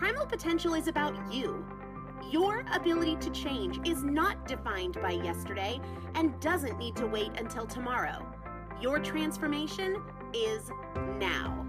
Primal 0.00 0.24
potential 0.24 0.72
is 0.72 0.88
about 0.88 1.14
you. 1.30 1.62
Your 2.30 2.64
ability 2.72 3.16
to 3.16 3.28
change 3.32 3.86
is 3.86 4.02
not 4.02 4.48
defined 4.48 4.94
by 5.02 5.10
yesterday 5.10 5.78
and 6.14 6.40
doesn't 6.40 6.78
need 6.78 6.96
to 6.96 7.06
wait 7.06 7.32
until 7.36 7.66
tomorrow. 7.66 8.26
Your 8.80 8.98
transformation 8.98 10.02
is 10.32 10.70
now. 11.18 11.66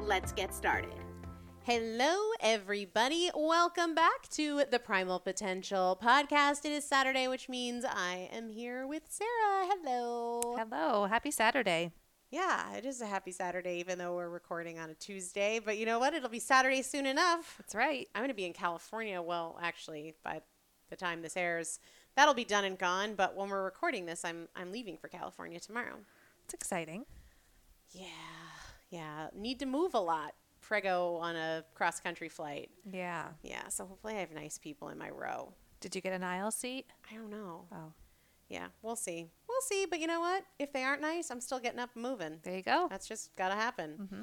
Let's 0.00 0.32
get 0.32 0.52
started. 0.52 0.96
Hello, 1.62 2.16
everybody. 2.40 3.30
Welcome 3.32 3.94
back 3.94 4.28
to 4.30 4.64
the 4.68 4.80
Primal 4.80 5.20
Potential 5.20 5.96
podcast. 6.02 6.64
It 6.64 6.72
is 6.72 6.84
Saturday, 6.84 7.28
which 7.28 7.48
means 7.48 7.84
I 7.88 8.28
am 8.32 8.48
here 8.48 8.88
with 8.88 9.04
Sarah. 9.08 9.68
Hello. 9.68 10.56
Hello. 10.58 11.04
Happy 11.04 11.30
Saturday. 11.30 11.92
Yeah, 12.30 12.74
it 12.74 12.84
is 12.84 13.00
a 13.00 13.06
happy 13.06 13.32
Saturday, 13.32 13.78
even 13.78 13.98
though 13.98 14.14
we're 14.14 14.28
recording 14.28 14.78
on 14.78 14.90
a 14.90 14.94
Tuesday. 14.94 15.60
But 15.64 15.78
you 15.78 15.86
know 15.86 15.98
what? 15.98 16.12
It'll 16.12 16.28
be 16.28 16.38
Saturday 16.38 16.82
soon 16.82 17.06
enough. 17.06 17.56
That's 17.58 17.74
right. 17.74 18.06
I'm 18.14 18.20
going 18.20 18.28
to 18.28 18.34
be 18.34 18.44
in 18.44 18.52
California. 18.52 19.22
Well, 19.22 19.58
actually, 19.62 20.14
by 20.22 20.42
the 20.90 20.96
time 20.96 21.22
this 21.22 21.36
airs, 21.36 21.80
that'll 22.16 22.34
be 22.34 22.44
done 22.44 22.64
and 22.64 22.78
gone. 22.78 23.14
But 23.14 23.34
when 23.34 23.48
we're 23.48 23.64
recording 23.64 24.04
this, 24.04 24.24
I'm 24.24 24.48
I'm 24.54 24.72
leaving 24.72 24.98
for 24.98 25.08
California 25.08 25.58
tomorrow. 25.58 25.96
It's 26.44 26.54
exciting. 26.54 27.06
Yeah, 27.92 28.06
yeah. 28.90 29.28
Need 29.34 29.58
to 29.60 29.66
move 29.66 29.94
a 29.94 30.00
lot. 30.00 30.34
Prego 30.60 31.14
on 31.16 31.34
a 31.34 31.64
cross 31.74 31.98
country 31.98 32.28
flight. 32.28 32.68
Yeah. 32.84 33.28
Yeah, 33.42 33.68
so 33.68 33.86
hopefully 33.86 34.16
I 34.16 34.20
have 34.20 34.32
nice 34.32 34.58
people 34.58 34.90
in 34.90 34.98
my 34.98 35.08
row. 35.08 35.54
Did 35.80 35.94
you 35.94 36.02
get 36.02 36.12
an 36.12 36.22
aisle 36.22 36.50
seat? 36.50 36.86
I 37.10 37.14
don't 37.14 37.30
know. 37.30 37.64
Oh, 37.72 37.92
Yeah, 38.48 38.68
we'll 38.82 38.96
see. 38.96 39.30
We'll 39.48 39.60
see. 39.62 39.86
But 39.88 40.00
you 40.00 40.06
know 40.06 40.20
what? 40.20 40.44
If 40.58 40.72
they 40.72 40.82
aren't 40.82 41.02
nice, 41.02 41.30
I'm 41.30 41.40
still 41.40 41.58
getting 41.58 41.78
up 41.80 41.90
and 41.94 42.02
moving. 42.02 42.38
there 42.42 42.56
you 42.56 42.62
go. 42.62 42.86
That's 42.90 43.06
just 43.06 43.34
gotta 43.36 43.54
happen. 43.54 43.98
Mm-hmm. 44.00 44.22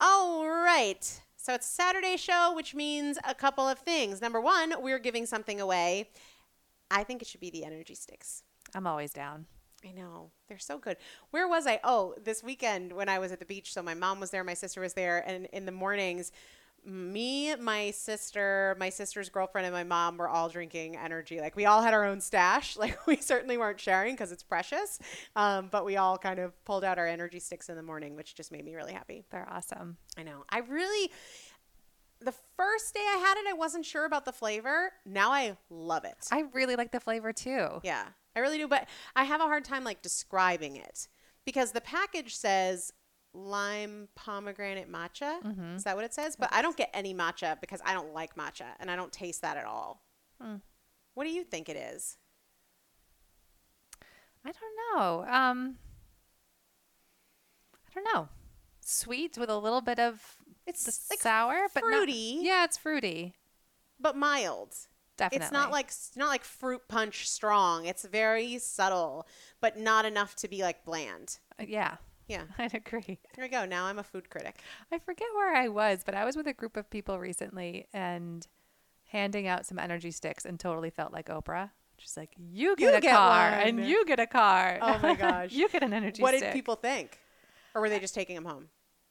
All 0.00 0.46
right. 0.48 1.20
So 1.36 1.54
it's 1.54 1.66
a 1.66 1.70
Saturday 1.70 2.16
show, 2.16 2.52
which 2.54 2.74
means 2.74 3.18
a 3.26 3.34
couple 3.34 3.66
of 3.68 3.78
things. 3.80 4.20
Number 4.20 4.40
one, 4.40 4.74
we're 4.80 4.98
giving 4.98 5.26
something 5.26 5.60
away. 5.60 6.10
I 6.90 7.04
think 7.04 7.22
it 7.22 7.28
should 7.28 7.40
be 7.40 7.50
the 7.50 7.64
energy 7.64 7.94
sticks. 7.94 8.42
I'm 8.74 8.86
always 8.86 9.12
down. 9.12 9.46
I 9.84 9.90
know. 9.90 10.30
They're 10.48 10.58
so 10.58 10.78
good. 10.78 10.96
Where 11.30 11.48
was 11.48 11.66
I? 11.66 11.80
Oh, 11.82 12.14
this 12.22 12.42
weekend 12.42 12.92
when 12.92 13.08
I 13.08 13.18
was 13.18 13.32
at 13.32 13.40
the 13.40 13.44
beach. 13.44 13.72
So 13.72 13.82
my 13.82 13.94
mom 13.94 14.20
was 14.20 14.30
there, 14.30 14.44
my 14.44 14.54
sister 14.54 14.80
was 14.80 14.94
there, 14.94 15.24
and 15.26 15.46
in 15.46 15.66
the 15.66 15.72
mornings, 15.72 16.30
me, 16.84 17.54
my 17.56 17.90
sister, 17.92 18.76
my 18.78 18.88
sister's 18.88 19.28
girlfriend, 19.28 19.66
and 19.66 19.74
my 19.74 19.84
mom 19.84 20.16
were 20.16 20.28
all 20.28 20.48
drinking 20.48 20.96
energy. 20.96 21.40
Like 21.40 21.54
we 21.54 21.66
all 21.66 21.82
had 21.82 21.94
our 21.94 22.04
own 22.04 22.20
stash. 22.20 22.76
Like 22.82 23.06
we 23.06 23.16
certainly 23.16 23.56
weren't 23.56 23.78
sharing 23.78 24.14
because 24.14 24.32
it's 24.32 24.42
precious, 24.42 24.98
um, 25.36 25.68
but 25.70 25.84
we 25.84 25.96
all 25.96 26.18
kind 26.18 26.40
of 26.40 26.52
pulled 26.64 26.82
out 26.82 26.98
our 26.98 27.06
energy 27.06 27.38
sticks 27.38 27.68
in 27.68 27.76
the 27.76 27.82
morning, 27.82 28.16
which 28.16 28.34
just 28.34 28.50
made 28.50 28.64
me 28.64 28.74
really 28.74 28.92
happy. 28.92 29.22
They're 29.30 29.48
awesome. 29.48 29.98
I 30.18 30.24
know. 30.24 30.44
I 30.50 30.58
really. 30.58 31.12
The 32.20 32.34
first 32.56 32.94
day 32.94 33.00
I 33.00 33.18
had 33.18 33.36
it, 33.38 33.48
I 33.48 33.52
wasn't 33.52 33.84
sure 33.84 34.04
about 34.04 34.24
the 34.24 34.32
flavor. 34.32 34.90
Now 35.06 35.30
I 35.30 35.56
love 35.70 36.04
it. 36.04 36.26
I 36.32 36.44
really 36.52 36.74
like 36.74 36.90
the 36.90 36.98
flavor 36.98 37.32
too. 37.32 37.80
Yeah, 37.84 38.04
I 38.34 38.40
really 38.40 38.58
do. 38.58 38.66
But 38.66 38.88
I 39.14 39.24
have 39.24 39.40
a 39.40 39.44
hard 39.44 39.64
time 39.64 39.84
like 39.84 40.02
describing 40.02 40.74
it 40.74 41.06
because 41.44 41.70
the 41.70 41.80
package 41.80 42.34
says 42.34 42.92
lime 43.34 44.08
pomegranate 44.14 44.90
matcha. 44.90 45.42
Mm-hmm. 45.42 45.76
Is 45.76 45.84
that 45.84 45.96
what 45.96 46.04
it 46.04 46.12
says? 46.14 46.36
But 46.36 46.50
I 46.52 46.60
don't 46.62 46.76
get 46.76 46.90
any 46.92 47.14
matcha 47.14 47.60
because 47.60 47.80
I 47.84 47.92
don't 47.94 48.12
like 48.12 48.36
matcha 48.36 48.66
and 48.80 48.90
I 48.90 48.96
don't 48.96 49.12
taste 49.12 49.42
that 49.42 49.56
at 49.56 49.64
all. 49.64 50.02
Hmm. 50.40 50.56
What 51.14 51.24
do 51.24 51.30
you 51.30 51.44
think 51.44 51.68
it 51.68 51.76
is? 51.76 52.16
I 54.44 54.50
don't 54.52 54.98
know. 55.00 55.20
Um, 55.32 55.76
I 57.88 57.90
don't 57.94 58.04
know. 58.14 58.28
Sweet 58.80 59.38
with 59.38 59.48
a 59.50 59.56
little 59.56 59.80
bit 59.80 59.98
of 59.98 60.36
It's 60.66 61.08
like 61.10 61.20
sour, 61.20 61.68
but 61.72 61.82
fruity. 61.84 62.38
yeah, 62.42 62.64
it's 62.64 62.76
fruity. 62.76 63.34
but 64.00 64.16
mild. 64.16 64.74
Definitely. 65.16 65.44
It's 65.44 65.52
not 65.52 65.70
like 65.70 65.86
it's 65.88 66.16
not 66.16 66.28
like 66.28 66.42
fruit 66.42 66.80
punch 66.88 67.28
strong. 67.28 67.84
It's 67.84 68.04
very 68.04 68.58
subtle, 68.58 69.26
but 69.60 69.78
not 69.78 70.04
enough 70.04 70.34
to 70.36 70.48
be 70.48 70.62
like 70.62 70.84
bland. 70.84 71.38
Uh, 71.60 71.64
yeah. 71.68 71.96
Yeah. 72.32 72.42
I'd 72.58 72.74
agree. 72.74 73.18
There 73.34 73.44
we 73.44 73.48
go. 73.48 73.64
Now 73.64 73.84
I'm 73.86 73.98
a 73.98 74.02
food 74.02 74.28
critic. 74.30 74.60
I 74.92 74.98
forget 74.98 75.28
where 75.34 75.54
I 75.54 75.68
was, 75.68 76.02
but 76.04 76.14
I 76.14 76.24
was 76.24 76.36
with 76.36 76.46
a 76.46 76.52
group 76.52 76.76
of 76.76 76.88
people 76.90 77.18
recently 77.18 77.86
and 77.92 78.46
handing 79.08 79.46
out 79.46 79.66
some 79.66 79.78
energy 79.78 80.10
sticks 80.10 80.44
and 80.44 80.58
totally 80.58 80.90
felt 80.90 81.12
like 81.12 81.28
Oprah. 81.28 81.70
She's 81.98 82.16
like, 82.16 82.30
you 82.36 82.74
get 82.76 82.90
You 82.92 82.96
a 82.96 83.00
get 83.00 83.14
car 83.14 83.50
one." 83.52 83.60
and 83.68 83.86
you 83.86 84.04
get 84.06 84.18
a 84.18 84.26
car. 84.26 84.78
Oh 84.82 84.98
my 85.02 85.14
gosh. 85.26 85.52
you 85.52 85.68
get 85.68 85.82
an 85.82 85.92
energy 85.92 86.14
stick. 86.16 86.22
What 86.22 86.34
stick. 86.34 86.48
did 86.48 86.52
people 86.52 86.74
think? 86.76 87.18
Or 87.74 87.80
were 87.80 87.88
they 87.88 88.00
just 88.00 88.14
taking 88.14 88.34
them 88.34 88.44
home? 88.44 88.68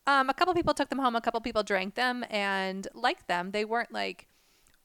Um, 0.07 0.29
a 0.29 0.33
couple 0.33 0.53
people 0.53 0.73
took 0.73 0.89
them 0.89 0.99
home. 0.99 1.15
A 1.15 1.21
couple 1.21 1.39
people 1.41 1.63
drank 1.63 1.95
them 1.95 2.25
and 2.29 2.87
liked 2.93 3.27
them. 3.27 3.51
They 3.51 3.63
weren't 3.65 3.93
like 3.93 4.27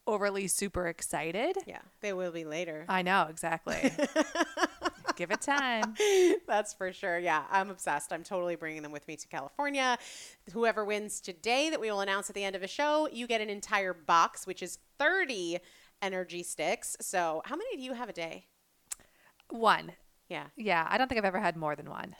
overly 0.06 0.47
super 0.47 0.87
excited. 0.87 1.56
Yeah, 1.67 1.81
they 2.00 2.12
will 2.12 2.31
be 2.31 2.44
later. 2.44 2.85
I 2.88 3.03
know 3.03 3.27
exactly. 3.29 3.91
Give 5.17 5.31
it 5.31 5.41
time. 5.41 5.95
That's 6.47 6.75
for 6.75 6.93
sure. 6.93 7.19
Yeah, 7.19 7.45
I'm 7.51 7.71
obsessed. 7.71 8.13
I'm 8.13 8.23
totally 8.23 8.55
bringing 8.55 8.83
them 8.83 8.93
with 8.93 9.09
me 9.09 9.17
to 9.17 9.27
California. 9.29 9.99
Whoever 10.53 10.85
wins 10.85 11.21
today, 11.21 11.71
that 11.71 11.81
we 11.81 11.91
will 11.91 12.01
announce 12.01 12.29
at 12.29 12.35
the 12.35 12.45
end 12.45 12.55
of 12.55 12.63
the 12.63 12.69
show, 12.69 13.09
you 13.11 13.27
get 13.27 13.41
an 13.41 13.51
entire 13.51 13.95
box, 13.95 14.47
which 14.47 14.63
is 14.63 14.79
30 14.99 15.59
energy 16.03 16.43
sticks. 16.43 16.97
So, 17.01 17.43
how 17.45 17.57
many 17.57 17.77
do 17.77 17.83
you 17.83 17.95
have 17.95 18.09
a 18.09 18.13
day? 18.13 18.47
One. 19.49 19.93
Yeah. 20.29 20.47
Yeah, 20.57 20.87
I 20.89 20.99
don't 20.99 21.09
think 21.09 21.19
I've 21.19 21.25
ever 21.25 21.41
had 21.41 21.57
more 21.57 21.77
than 21.77 21.89
one. 21.89 22.15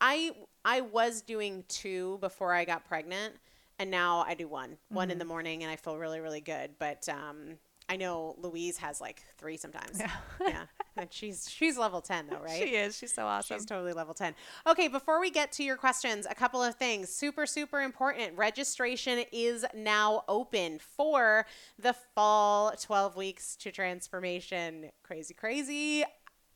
I 0.00 0.32
I 0.64 0.80
was 0.80 1.20
doing 1.22 1.64
two 1.68 2.18
before 2.20 2.54
I 2.54 2.64
got 2.64 2.86
pregnant, 2.86 3.34
and 3.78 3.90
now 3.90 4.24
I 4.26 4.34
do 4.34 4.48
one. 4.48 4.78
One 4.88 5.10
in 5.10 5.18
the 5.18 5.24
morning, 5.24 5.62
and 5.62 5.70
I 5.70 5.76
feel 5.76 5.98
really 5.98 6.20
really 6.20 6.40
good. 6.40 6.70
But 6.78 7.08
um, 7.08 7.58
I 7.88 7.96
know 7.96 8.36
Louise 8.38 8.78
has 8.78 9.00
like 9.00 9.22
three 9.36 9.56
sometimes. 9.56 9.98
Yeah. 9.98 10.10
yeah. 10.40 10.62
And 11.00 11.12
she's 11.12 11.50
she's 11.50 11.78
level 11.78 12.00
ten 12.00 12.26
though, 12.28 12.38
right? 12.38 12.62
She 12.62 12.76
is. 12.76 12.96
She's 12.96 13.12
so 13.12 13.26
awesome. 13.26 13.56
She's 13.56 13.66
totally 13.66 13.92
level 13.92 14.14
10. 14.14 14.34
Okay, 14.66 14.88
before 14.88 15.20
we 15.20 15.30
get 15.30 15.52
to 15.52 15.64
your 15.64 15.76
questions, 15.76 16.26
a 16.28 16.34
couple 16.34 16.62
of 16.62 16.74
things. 16.76 17.08
Super, 17.08 17.46
super 17.46 17.80
important. 17.80 18.36
Registration 18.36 19.24
is 19.32 19.64
now 19.74 20.24
open 20.28 20.78
for 20.78 21.46
the 21.78 21.94
fall 22.14 22.72
12 22.72 23.16
weeks 23.16 23.56
to 23.56 23.72
transformation. 23.72 24.90
Crazy, 25.02 25.34
crazy. 25.34 26.04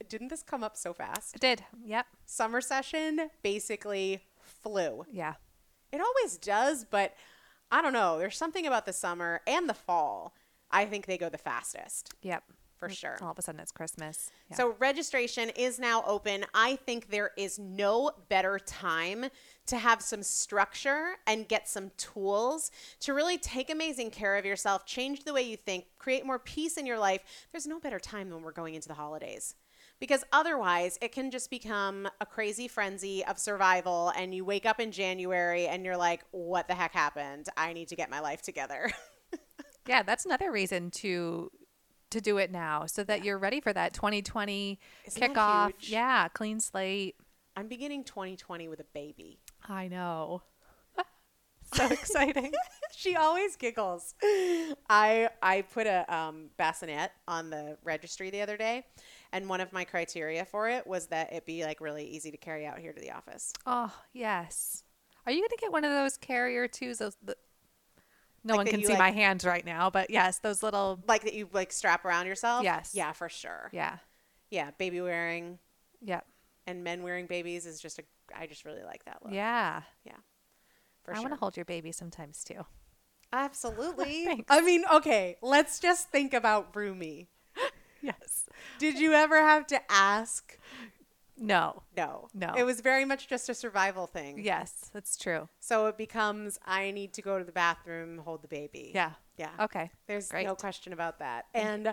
Didn't 0.08 0.28
this 0.28 0.42
come 0.42 0.62
up 0.62 0.76
so 0.76 0.92
fast? 0.92 1.36
It 1.36 1.40
did. 1.40 1.64
Yep. 1.84 2.06
Summer 2.26 2.60
session 2.60 3.30
basically 3.42 4.20
flew. 4.40 5.04
Yeah. 5.10 5.34
It 5.92 6.00
always 6.00 6.36
does, 6.36 6.84
but 6.84 7.14
I 7.70 7.80
don't 7.80 7.92
know. 7.92 8.18
There's 8.18 8.36
something 8.36 8.66
about 8.66 8.86
the 8.86 8.92
summer 8.92 9.40
and 9.46 9.68
the 9.68 9.74
fall. 9.74 10.34
I 10.70 10.84
think 10.86 11.06
they 11.06 11.16
go 11.16 11.28
the 11.28 11.38
fastest 11.38 12.12
Yep. 12.22 12.42
For 12.88 12.94
sure. 12.94 13.18
All 13.22 13.30
of 13.30 13.38
a 13.38 13.42
sudden 13.42 13.60
it's 13.60 13.72
Christmas. 13.72 14.30
Yeah. 14.50 14.56
So 14.56 14.76
registration 14.78 15.50
is 15.50 15.78
now 15.78 16.02
open. 16.06 16.44
I 16.54 16.76
think 16.76 17.10
there 17.10 17.30
is 17.36 17.58
no 17.58 18.10
better 18.28 18.58
time 18.58 19.26
to 19.66 19.78
have 19.78 20.02
some 20.02 20.22
structure 20.22 21.14
and 21.26 21.48
get 21.48 21.68
some 21.68 21.90
tools 21.96 22.70
to 23.00 23.14
really 23.14 23.38
take 23.38 23.70
amazing 23.70 24.10
care 24.10 24.36
of 24.36 24.44
yourself, 24.44 24.84
change 24.84 25.24
the 25.24 25.32
way 25.32 25.42
you 25.42 25.56
think, 25.56 25.86
create 25.98 26.26
more 26.26 26.38
peace 26.38 26.76
in 26.76 26.86
your 26.86 26.98
life. 26.98 27.20
There's 27.52 27.66
no 27.66 27.80
better 27.80 27.98
time 27.98 28.30
than 28.30 28.42
we're 28.42 28.52
going 28.52 28.74
into 28.74 28.88
the 28.88 28.94
holidays. 28.94 29.54
Because 30.00 30.24
otherwise, 30.32 30.98
it 31.00 31.12
can 31.12 31.30
just 31.30 31.50
become 31.50 32.08
a 32.20 32.26
crazy 32.26 32.68
frenzy 32.68 33.24
of 33.24 33.38
survival, 33.38 34.12
and 34.16 34.34
you 34.34 34.44
wake 34.44 34.66
up 34.66 34.80
in 34.80 34.90
January 34.90 35.66
and 35.66 35.84
you're 35.84 35.96
like, 35.96 36.24
what 36.32 36.66
the 36.68 36.74
heck 36.74 36.92
happened? 36.92 37.46
I 37.56 37.72
need 37.72 37.88
to 37.88 37.96
get 37.96 38.10
my 38.10 38.20
life 38.20 38.42
together. 38.42 38.90
yeah, 39.86 40.02
that's 40.02 40.24
another 40.24 40.50
reason 40.50 40.90
to 40.90 41.50
to 42.10 42.20
do 42.20 42.38
it 42.38 42.50
now 42.50 42.86
so 42.86 43.02
that 43.04 43.24
you're 43.24 43.38
ready 43.38 43.60
for 43.60 43.72
that 43.72 43.92
2020 43.94 44.78
Isn't 45.06 45.20
that 45.20 45.30
kickoff. 45.34 45.66
huge? 45.66 45.90
Yeah, 45.90 46.28
clean 46.28 46.60
slate. 46.60 47.16
I'm 47.56 47.68
beginning 47.68 48.04
2020 48.04 48.68
with 48.68 48.80
a 48.80 48.84
baby. 48.94 49.38
I 49.68 49.88
know. 49.88 50.42
so 51.72 51.86
exciting. 51.86 52.52
she 52.96 53.16
always 53.16 53.56
giggles. 53.56 54.14
I 54.88 55.28
I 55.42 55.62
put 55.62 55.86
a 55.86 56.04
um, 56.14 56.50
bassinet 56.56 57.12
on 57.28 57.50
the 57.50 57.76
registry 57.84 58.30
the 58.30 58.42
other 58.42 58.56
day, 58.56 58.84
and 59.32 59.48
one 59.48 59.60
of 59.60 59.72
my 59.72 59.84
criteria 59.84 60.44
for 60.44 60.68
it 60.68 60.86
was 60.86 61.06
that 61.06 61.32
it 61.32 61.46
be 61.46 61.64
like 61.64 61.80
really 61.80 62.04
easy 62.04 62.30
to 62.30 62.36
carry 62.36 62.66
out 62.66 62.78
here 62.78 62.92
to 62.92 63.00
the 63.00 63.12
office. 63.12 63.52
Oh, 63.66 63.92
yes. 64.12 64.82
Are 65.26 65.32
you 65.32 65.38
going 65.40 65.50
to 65.50 65.58
get 65.60 65.72
one 65.72 65.84
of 65.84 65.90
those 65.92 66.16
carrier 66.16 66.68
twos? 66.68 66.98
Those 66.98 67.16
the, 67.22 67.36
no 68.44 68.52
Like 68.54 68.58
one 68.58 68.66
can 68.66 68.80
you, 68.80 68.86
see 68.86 68.92
like- 68.92 68.98
my 68.98 69.10
hands 69.10 69.44
right 69.44 69.64
now, 69.64 69.90
but 69.90 70.10
yes, 70.10 70.38
those 70.38 70.62
little 70.62 71.00
Like 71.08 71.22
that 71.24 71.34
you 71.34 71.48
like 71.52 71.72
strap 71.72 72.04
around 72.04 72.26
yourself. 72.26 72.62
Yes. 72.64 72.92
Yeah, 72.94 73.12
for 73.12 73.28
sure. 73.28 73.70
yeah. 73.72 73.98
Yeah, 74.50 74.70
baby 74.78 75.00
wearing 75.00 75.58
Yep. 76.02 76.26
and 76.66 76.84
men 76.84 77.02
wearing 77.02 77.26
babies 77.26 77.66
is 77.66 77.80
just 77.80 77.98
a. 77.98 78.02
I 78.36 78.46
just 78.46 78.64
really 78.64 78.82
like 78.82 79.04
that 79.06 79.18
look. 79.24 79.32
Yeah. 79.34 79.82
Yeah. 80.04 80.12
For 81.02 81.10
I 81.12 81.14
sure. 81.14 81.22
want 81.22 81.34
to 81.34 81.38
hold 81.40 81.56
your 81.56 81.64
baby 81.64 81.92
sometimes 81.92 82.44
too. 82.44 82.64
Absolutely. 83.32 84.44
I 84.48 84.60
mean, 84.60 84.84
okay. 84.92 85.36
Let's 85.42 85.80
just 85.80 86.10
think 86.10 86.32
about 86.34 86.74
Rumi. 86.76 87.28
Yes. 88.02 88.44
Did 88.78 88.98
you 88.98 89.14
ever 89.14 89.40
have 89.40 89.66
to 89.68 89.80
ask? 89.90 90.58
No. 91.38 91.82
No. 91.96 92.28
No. 92.32 92.54
It 92.56 92.62
was 92.64 92.80
very 92.80 93.04
much 93.04 93.26
just 93.28 93.48
a 93.48 93.54
survival 93.54 94.06
thing. 94.06 94.38
Yes, 94.44 94.90
that's 94.92 95.16
true. 95.16 95.48
So 95.60 95.86
it 95.86 95.96
becomes 95.98 96.58
I 96.64 96.90
need 96.92 97.12
to 97.14 97.22
go 97.22 97.38
to 97.38 97.44
the 97.44 97.52
bathroom, 97.52 98.18
hold 98.18 98.42
the 98.42 98.48
baby. 98.48 98.92
Yeah. 98.94 99.12
Yeah. 99.36 99.50
Okay. 99.60 99.90
There's 100.06 100.28
great. 100.28 100.46
no 100.46 100.54
question 100.54 100.92
about 100.92 101.18
that. 101.18 101.46
And 101.54 101.92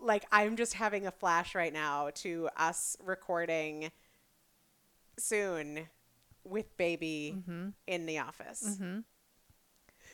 like 0.00 0.24
I'm 0.32 0.56
just 0.56 0.74
having 0.74 1.06
a 1.06 1.10
flash 1.12 1.54
right 1.54 1.72
now 1.72 2.10
to 2.16 2.48
us 2.56 2.96
recording 3.04 3.90
soon 5.18 5.86
with 6.44 6.76
baby 6.76 7.36
Mm-hmm. 7.38 7.68
in 7.86 8.06
the 8.06 8.18
office. 8.18 8.78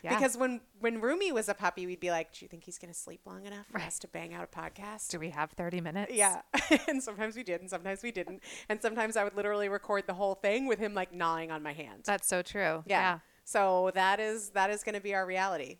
Yeah. 0.02 0.16
Because 0.16 0.36
when 0.36 0.60
when 0.80 1.00
Rumi 1.00 1.32
was 1.32 1.48
a 1.48 1.54
puppy, 1.54 1.86
we'd 1.86 2.00
be 2.00 2.10
like, 2.10 2.32
"Do 2.32 2.44
you 2.44 2.48
think 2.48 2.64
he's 2.64 2.78
going 2.78 2.92
to 2.92 2.98
sleep 2.98 3.20
long 3.26 3.44
enough 3.46 3.66
for 3.66 3.80
us 3.80 3.98
to 4.00 4.08
bang 4.08 4.34
out 4.34 4.44
a 4.44 4.58
podcast?" 4.58 5.08
Do 5.08 5.18
we 5.18 5.30
have 5.30 5.50
30 5.52 5.80
minutes? 5.80 6.12
Yeah. 6.14 6.42
and 6.88 7.02
sometimes 7.02 7.36
we 7.36 7.42
did, 7.42 7.60
and 7.60 7.70
sometimes 7.70 8.02
we 8.02 8.12
didn't. 8.12 8.42
And 8.68 8.80
sometimes 8.80 9.16
I 9.16 9.24
would 9.24 9.36
literally 9.36 9.68
record 9.68 10.04
the 10.06 10.14
whole 10.14 10.34
thing 10.34 10.66
with 10.66 10.78
him 10.78 10.94
like 10.94 11.12
gnawing 11.12 11.50
on 11.50 11.62
my 11.62 11.72
hand. 11.72 12.02
That's 12.04 12.28
so 12.28 12.42
true. 12.42 12.84
yeah. 12.86 13.00
yeah. 13.00 13.18
So 13.44 13.90
that 13.94 14.20
is 14.20 14.50
that 14.50 14.70
is 14.70 14.84
going 14.84 14.94
to 14.94 15.00
be 15.00 15.14
our 15.14 15.24
reality. 15.24 15.78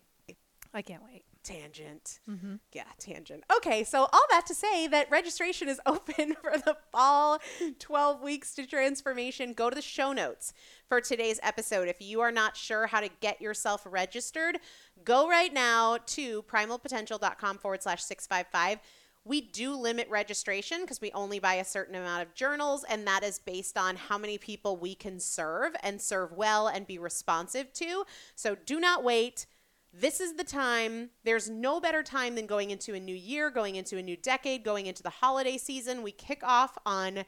I 0.73 0.81
can't 0.81 1.03
wait. 1.03 1.23
Tangent. 1.49 2.19
Mm-hmm. 2.29 2.55
Yeah, 2.73 2.83
tangent. 2.99 3.43
Okay, 3.57 3.83
so 3.83 4.01
all 4.01 4.25
that 4.29 4.45
to 4.45 4.53
say 4.53 4.85
that 4.87 5.09
registration 5.09 5.67
is 5.67 5.81
open 5.87 6.35
for 6.39 6.51
the 6.57 6.77
fall 6.91 7.39
12 7.79 8.21
weeks 8.21 8.53
to 8.53 8.67
transformation. 8.67 9.53
Go 9.53 9.69
to 9.69 9.75
the 9.75 9.81
show 9.81 10.13
notes 10.13 10.53
for 10.87 11.01
today's 11.01 11.39
episode. 11.41 11.87
If 11.87 12.01
you 12.01 12.21
are 12.21 12.31
not 12.31 12.55
sure 12.55 12.85
how 12.85 12.99
to 12.99 13.09
get 13.19 13.41
yourself 13.41 13.81
registered, 13.89 14.59
go 15.03 15.27
right 15.27 15.51
now 15.51 15.97
to 16.07 16.43
primalpotential.com 16.43 17.57
forward 17.57 17.81
slash 17.81 18.03
655. 18.03 18.79
We 19.25 19.41
do 19.41 19.75
limit 19.75 20.07
registration 20.09 20.81
because 20.81 21.01
we 21.01 21.11
only 21.13 21.39
buy 21.39 21.55
a 21.55 21.65
certain 21.65 21.95
amount 21.95 22.21
of 22.21 22.35
journals, 22.35 22.85
and 22.87 23.07
that 23.07 23.23
is 23.23 23.39
based 23.39 23.75
on 23.75 23.95
how 23.95 24.19
many 24.19 24.37
people 24.37 24.77
we 24.77 24.93
can 24.93 25.19
serve 25.19 25.75
and 25.81 25.99
serve 25.99 26.31
well 26.31 26.67
and 26.67 26.85
be 26.85 26.99
responsive 26.99 27.73
to. 27.73 28.05
So 28.35 28.55
do 28.67 28.79
not 28.79 29.03
wait. 29.03 29.47
This 29.91 30.19
is 30.19 30.35
the 30.35 30.43
time. 30.43 31.09
There's 31.23 31.49
no 31.49 31.79
better 31.79 32.03
time 32.03 32.35
than 32.35 32.45
going 32.45 32.69
into 32.69 32.93
a 32.93 32.99
new 32.99 33.15
year, 33.15 33.49
going 33.49 33.75
into 33.75 33.97
a 33.97 34.03
new 34.03 34.15
decade, 34.15 34.63
going 34.63 34.85
into 34.85 35.01
the 35.01 35.09
holiday 35.09 35.57
season. 35.57 36.03
We 36.03 36.11
kick 36.11 36.43
off 36.43 36.77
on 36.85 37.25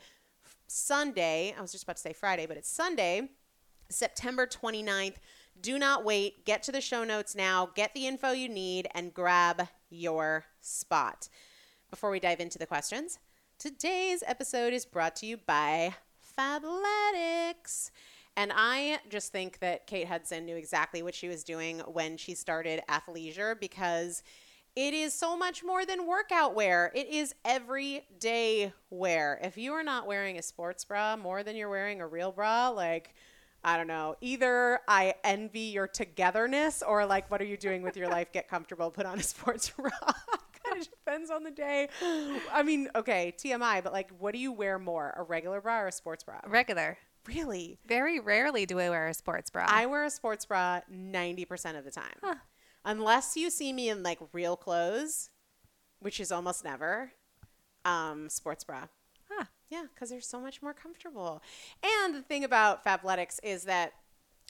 Sunday. 0.67 1.55
I 1.57 1.61
was 1.61 1.71
just 1.71 1.83
about 1.83 1.95
to 1.95 2.01
say 2.01 2.13
Friday, 2.13 2.45
but 2.45 2.57
it's 2.57 2.69
Sunday, 2.69 3.29
September 3.89 4.45
29th. 4.45 5.15
Do 5.59 5.79
not 5.79 6.05
wait. 6.05 6.45
Get 6.45 6.63
to 6.63 6.71
the 6.71 6.81
show 6.81 7.03
notes 7.03 7.35
now. 7.35 7.69
Get 7.75 7.93
the 7.93 8.07
info 8.07 8.31
you 8.31 8.47
need 8.47 8.87
and 8.93 9.13
grab 9.13 9.67
your 9.89 10.45
spot. 10.61 11.29
Before 11.89 12.11
we 12.11 12.19
dive 12.19 12.39
into 12.39 12.57
the 12.57 12.65
questions, 12.65 13.19
today's 13.57 14.23
episode 14.25 14.71
is 14.71 14.85
brought 14.85 15.15
to 15.17 15.25
you 15.25 15.37
by 15.37 15.95
Fabletics. 16.37 17.91
And 18.37 18.51
I 18.55 18.99
just 19.09 19.31
think 19.31 19.59
that 19.59 19.87
Kate 19.87 20.07
Hudson 20.07 20.45
knew 20.45 20.55
exactly 20.55 21.03
what 21.03 21.13
she 21.13 21.27
was 21.27 21.43
doing 21.43 21.79
when 21.79 22.17
she 22.17 22.33
started 22.33 22.81
athleisure 22.89 23.59
because 23.59 24.23
it 24.75 24.93
is 24.93 25.13
so 25.13 25.35
much 25.35 25.63
more 25.63 25.85
than 25.85 26.07
workout 26.07 26.55
wear. 26.55 26.91
It 26.95 27.09
is 27.09 27.35
everyday 27.43 28.71
wear. 28.89 29.37
If 29.43 29.57
you 29.57 29.73
are 29.73 29.83
not 29.83 30.07
wearing 30.07 30.37
a 30.37 30.41
sports 30.41 30.85
bra 30.85 31.17
more 31.17 31.43
than 31.43 31.57
you're 31.57 31.69
wearing 31.69 31.99
a 31.99 32.07
real 32.07 32.31
bra, 32.31 32.69
like, 32.69 33.13
I 33.65 33.75
don't 33.75 33.87
know, 33.87 34.15
either 34.21 34.79
I 34.87 35.15
envy 35.25 35.59
your 35.59 35.87
togetherness 35.87 36.81
or 36.81 37.05
like, 37.05 37.29
what 37.29 37.41
are 37.41 37.45
you 37.45 37.57
doing 37.57 37.81
with 37.81 37.97
your 37.97 38.07
life? 38.07 38.31
Get 38.31 38.47
comfortable, 38.47 38.89
put 38.91 39.05
on 39.05 39.19
a 39.19 39.23
sports 39.23 39.69
bra. 39.69 39.89
kind 40.63 40.81
of 40.81 40.89
depends 40.89 41.29
on 41.29 41.43
the 41.43 41.51
day. 41.51 41.89
I 42.51 42.63
mean, 42.63 42.89
okay, 42.95 43.33
TMI, 43.37 43.83
but 43.83 43.91
like, 43.91 44.09
what 44.19 44.33
do 44.33 44.39
you 44.39 44.53
wear 44.53 44.79
more, 44.79 45.13
a 45.17 45.23
regular 45.23 45.59
bra 45.59 45.81
or 45.81 45.87
a 45.87 45.91
sports 45.91 46.23
bra? 46.23 46.39
Regular. 46.47 46.97
Really? 47.27 47.77
Very 47.85 48.19
rarely 48.19 48.65
do 48.65 48.79
I 48.79 48.89
wear 48.89 49.07
a 49.07 49.13
sports 49.13 49.49
bra. 49.49 49.65
I 49.67 49.85
wear 49.85 50.03
a 50.03 50.09
sports 50.09 50.45
bra 50.45 50.81
90% 50.91 51.77
of 51.77 51.85
the 51.85 51.91
time. 51.91 52.17
Huh. 52.23 52.35
Unless 52.83 53.37
you 53.37 53.49
see 53.49 53.73
me 53.73 53.89
in 53.89 54.01
like 54.01 54.19
real 54.33 54.55
clothes, 54.55 55.29
which 55.99 56.19
is 56.19 56.31
almost 56.31 56.63
never, 56.63 57.11
um, 57.85 58.27
sports 58.29 58.63
bra. 58.63 58.87
Huh. 59.29 59.45
Yeah, 59.69 59.83
because 59.93 60.09
they're 60.09 60.21
so 60.21 60.39
much 60.39 60.61
more 60.61 60.73
comfortable. 60.73 61.43
And 62.03 62.15
the 62.15 62.21
thing 62.21 62.43
about 62.43 62.83
Fabletics 62.83 63.39
is 63.43 63.63
that 63.65 63.93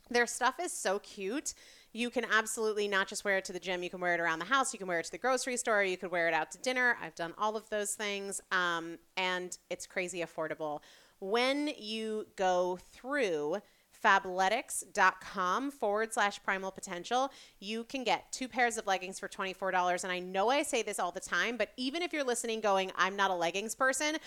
their 0.09 0.27
stuff 0.27 0.55
is 0.61 0.71
so 0.71 0.99
cute. 0.99 1.53
You 1.93 2.09
can 2.09 2.25
absolutely 2.25 2.87
not 2.87 3.07
just 3.07 3.25
wear 3.25 3.37
it 3.37 3.45
to 3.45 3.53
the 3.53 3.59
gym. 3.59 3.83
You 3.83 3.89
can 3.89 3.99
wear 3.99 4.13
it 4.13 4.19
around 4.19 4.39
the 4.39 4.45
house. 4.45 4.73
You 4.73 4.79
can 4.79 4.87
wear 4.87 4.99
it 4.99 5.05
to 5.05 5.11
the 5.11 5.17
grocery 5.17 5.57
store. 5.57 5.83
You 5.83 5.97
could 5.97 6.11
wear 6.11 6.27
it 6.27 6.33
out 6.33 6.51
to 6.51 6.57
dinner. 6.57 6.97
I've 7.01 7.15
done 7.15 7.33
all 7.37 7.57
of 7.57 7.69
those 7.69 7.93
things. 7.95 8.39
Um, 8.51 8.97
and 9.17 9.57
it's 9.69 9.85
crazy 9.85 10.21
affordable. 10.21 10.79
When 11.21 11.69
you 11.77 12.25
go 12.35 12.79
through 12.91 13.61
fabletics.com 14.03 15.69
forward 15.71 16.13
slash 16.13 16.41
primal 16.43 16.71
potential, 16.71 17.31
you 17.59 17.83
can 17.83 18.03
get 18.03 18.31
two 18.31 18.47
pairs 18.47 18.77
of 18.77 18.87
leggings 18.87 19.19
for 19.19 19.27
$24. 19.27 20.03
And 20.03 20.11
I 20.11 20.19
know 20.19 20.49
I 20.49 20.63
say 20.63 20.81
this 20.81 20.99
all 20.99 21.11
the 21.11 21.19
time, 21.19 21.57
but 21.57 21.69
even 21.77 22.01
if 22.01 22.11
you're 22.11 22.23
listening 22.23 22.59
going, 22.61 22.91
I'm 22.95 23.15
not 23.15 23.29
a 23.29 23.35
leggings 23.35 23.75
person, 23.75 24.17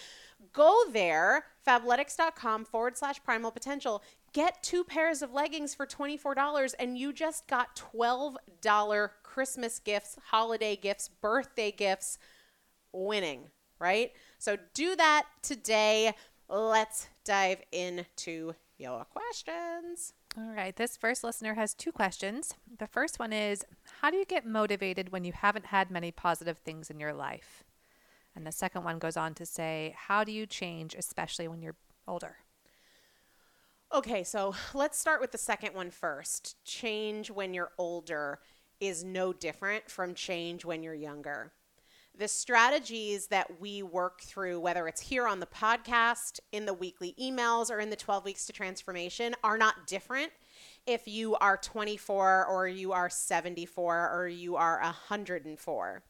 go 0.52 0.84
there, 0.92 1.46
fabletics.com 1.66 2.64
forward 2.64 2.96
slash 2.96 3.22
primal 3.24 3.50
potential, 3.50 4.02
get 4.32 4.62
two 4.62 4.84
pairs 4.84 5.22
of 5.22 5.32
leggings 5.32 5.74
for 5.74 5.86
$24, 5.86 6.74
and 6.78 6.96
you 6.96 7.12
just 7.12 7.48
got 7.48 7.74
$12 7.92 9.08
Christmas 9.22 9.80
gifts, 9.80 10.16
holiday 10.26 10.76
gifts, 10.76 11.08
birthday 11.08 11.72
gifts 11.72 12.18
winning, 12.92 13.48
right? 13.80 14.12
So 14.38 14.56
do 14.74 14.94
that 14.94 15.26
today. 15.42 16.12
Let's 16.48 17.08
dive 17.24 17.62
into 17.72 18.54
your 18.76 19.04
questions. 19.04 20.12
All 20.36 20.52
right. 20.54 20.74
This 20.74 20.96
first 20.96 21.24
listener 21.24 21.54
has 21.54 21.74
two 21.74 21.92
questions. 21.92 22.54
The 22.78 22.86
first 22.86 23.18
one 23.18 23.32
is 23.32 23.64
How 24.00 24.10
do 24.10 24.16
you 24.16 24.24
get 24.24 24.46
motivated 24.46 25.10
when 25.10 25.24
you 25.24 25.32
haven't 25.32 25.66
had 25.66 25.90
many 25.90 26.10
positive 26.10 26.58
things 26.58 26.90
in 26.90 27.00
your 27.00 27.14
life? 27.14 27.64
And 28.36 28.46
the 28.46 28.52
second 28.52 28.84
one 28.84 28.98
goes 28.98 29.16
on 29.16 29.34
to 29.34 29.46
say, 29.46 29.94
How 29.96 30.24
do 30.24 30.32
you 30.32 30.46
change, 30.46 30.94
especially 30.94 31.48
when 31.48 31.62
you're 31.62 31.76
older? 32.06 32.36
Okay, 33.94 34.24
so 34.24 34.54
let's 34.74 34.98
start 34.98 35.20
with 35.20 35.30
the 35.30 35.38
second 35.38 35.74
one 35.74 35.90
first. 35.90 36.56
Change 36.64 37.30
when 37.30 37.54
you're 37.54 37.72
older 37.78 38.40
is 38.80 39.04
no 39.04 39.32
different 39.32 39.88
from 39.88 40.14
change 40.14 40.64
when 40.64 40.82
you're 40.82 40.94
younger. 40.94 41.52
The 42.16 42.28
strategies 42.28 43.26
that 43.28 43.60
we 43.60 43.82
work 43.82 44.20
through, 44.20 44.60
whether 44.60 44.86
it's 44.86 45.00
here 45.00 45.26
on 45.26 45.40
the 45.40 45.46
podcast, 45.46 46.38
in 46.52 46.64
the 46.64 46.72
weekly 46.72 47.14
emails, 47.20 47.72
or 47.72 47.80
in 47.80 47.90
the 47.90 47.96
12 47.96 48.24
weeks 48.24 48.46
to 48.46 48.52
transformation, 48.52 49.34
are 49.42 49.58
not 49.58 49.88
different 49.88 50.30
if 50.86 51.08
you 51.08 51.34
are 51.36 51.56
24 51.56 52.46
or 52.46 52.68
you 52.68 52.92
are 52.92 53.10
74 53.10 54.10
or 54.10 54.28
you 54.28 54.54
are 54.54 54.80
104. 54.80 56.02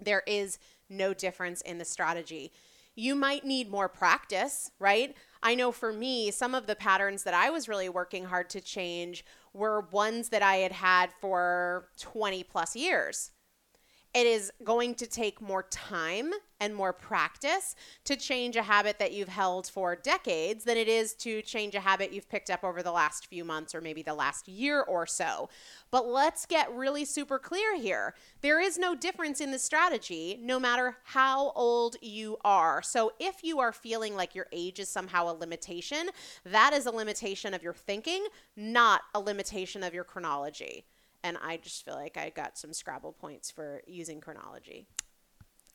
There 0.00 0.22
is 0.26 0.58
no 0.88 1.12
difference 1.12 1.60
in 1.60 1.76
the 1.76 1.84
strategy. 1.84 2.52
You 2.94 3.14
might 3.14 3.44
need 3.44 3.70
more 3.70 3.88
practice, 3.88 4.70
right? 4.78 5.14
I 5.42 5.54
know 5.54 5.72
for 5.72 5.92
me, 5.92 6.30
some 6.30 6.54
of 6.54 6.66
the 6.66 6.74
patterns 6.74 7.24
that 7.24 7.34
I 7.34 7.50
was 7.50 7.68
really 7.68 7.88
working 7.88 8.24
hard 8.24 8.48
to 8.50 8.60
change 8.60 9.24
were 9.52 9.80
ones 9.92 10.30
that 10.30 10.42
I 10.42 10.56
had 10.56 10.72
had 10.72 11.12
for 11.20 11.88
20 11.98 12.44
plus 12.44 12.74
years. 12.74 13.30
It 14.14 14.26
is 14.26 14.50
going 14.64 14.94
to 14.96 15.06
take 15.06 15.40
more 15.40 15.64
time 15.64 16.32
and 16.60 16.74
more 16.74 16.92
practice 16.92 17.76
to 18.04 18.16
change 18.16 18.56
a 18.56 18.62
habit 18.62 18.98
that 18.98 19.12
you've 19.12 19.28
held 19.28 19.68
for 19.68 19.94
decades 19.94 20.64
than 20.64 20.76
it 20.76 20.88
is 20.88 21.14
to 21.14 21.42
change 21.42 21.74
a 21.74 21.80
habit 21.80 22.12
you've 22.12 22.28
picked 22.28 22.50
up 22.50 22.64
over 22.64 22.82
the 22.82 22.90
last 22.90 23.26
few 23.26 23.44
months 23.44 23.74
or 23.74 23.80
maybe 23.80 24.02
the 24.02 24.14
last 24.14 24.48
year 24.48 24.80
or 24.82 25.06
so. 25.06 25.50
But 25.90 26.06
let's 26.06 26.46
get 26.46 26.72
really 26.72 27.04
super 27.04 27.38
clear 27.38 27.76
here. 27.76 28.14
There 28.40 28.60
is 28.60 28.78
no 28.78 28.94
difference 28.94 29.40
in 29.40 29.50
the 29.50 29.58
strategy 29.58 30.38
no 30.42 30.58
matter 30.58 30.96
how 31.04 31.52
old 31.54 31.96
you 32.02 32.38
are. 32.44 32.82
So 32.82 33.12
if 33.20 33.44
you 33.44 33.60
are 33.60 33.72
feeling 33.72 34.16
like 34.16 34.34
your 34.34 34.46
age 34.52 34.80
is 34.80 34.88
somehow 34.88 35.30
a 35.30 35.36
limitation, 35.36 36.08
that 36.44 36.72
is 36.72 36.86
a 36.86 36.90
limitation 36.90 37.54
of 37.54 37.62
your 37.62 37.74
thinking, 37.74 38.26
not 38.56 39.02
a 39.14 39.20
limitation 39.20 39.82
of 39.82 39.94
your 39.94 40.04
chronology. 40.04 40.86
And 41.22 41.36
I 41.42 41.56
just 41.56 41.84
feel 41.84 41.94
like 41.94 42.16
I 42.16 42.30
got 42.30 42.58
some 42.58 42.72
Scrabble 42.72 43.12
points 43.12 43.50
for 43.50 43.82
using 43.86 44.20
chronology. 44.20 44.86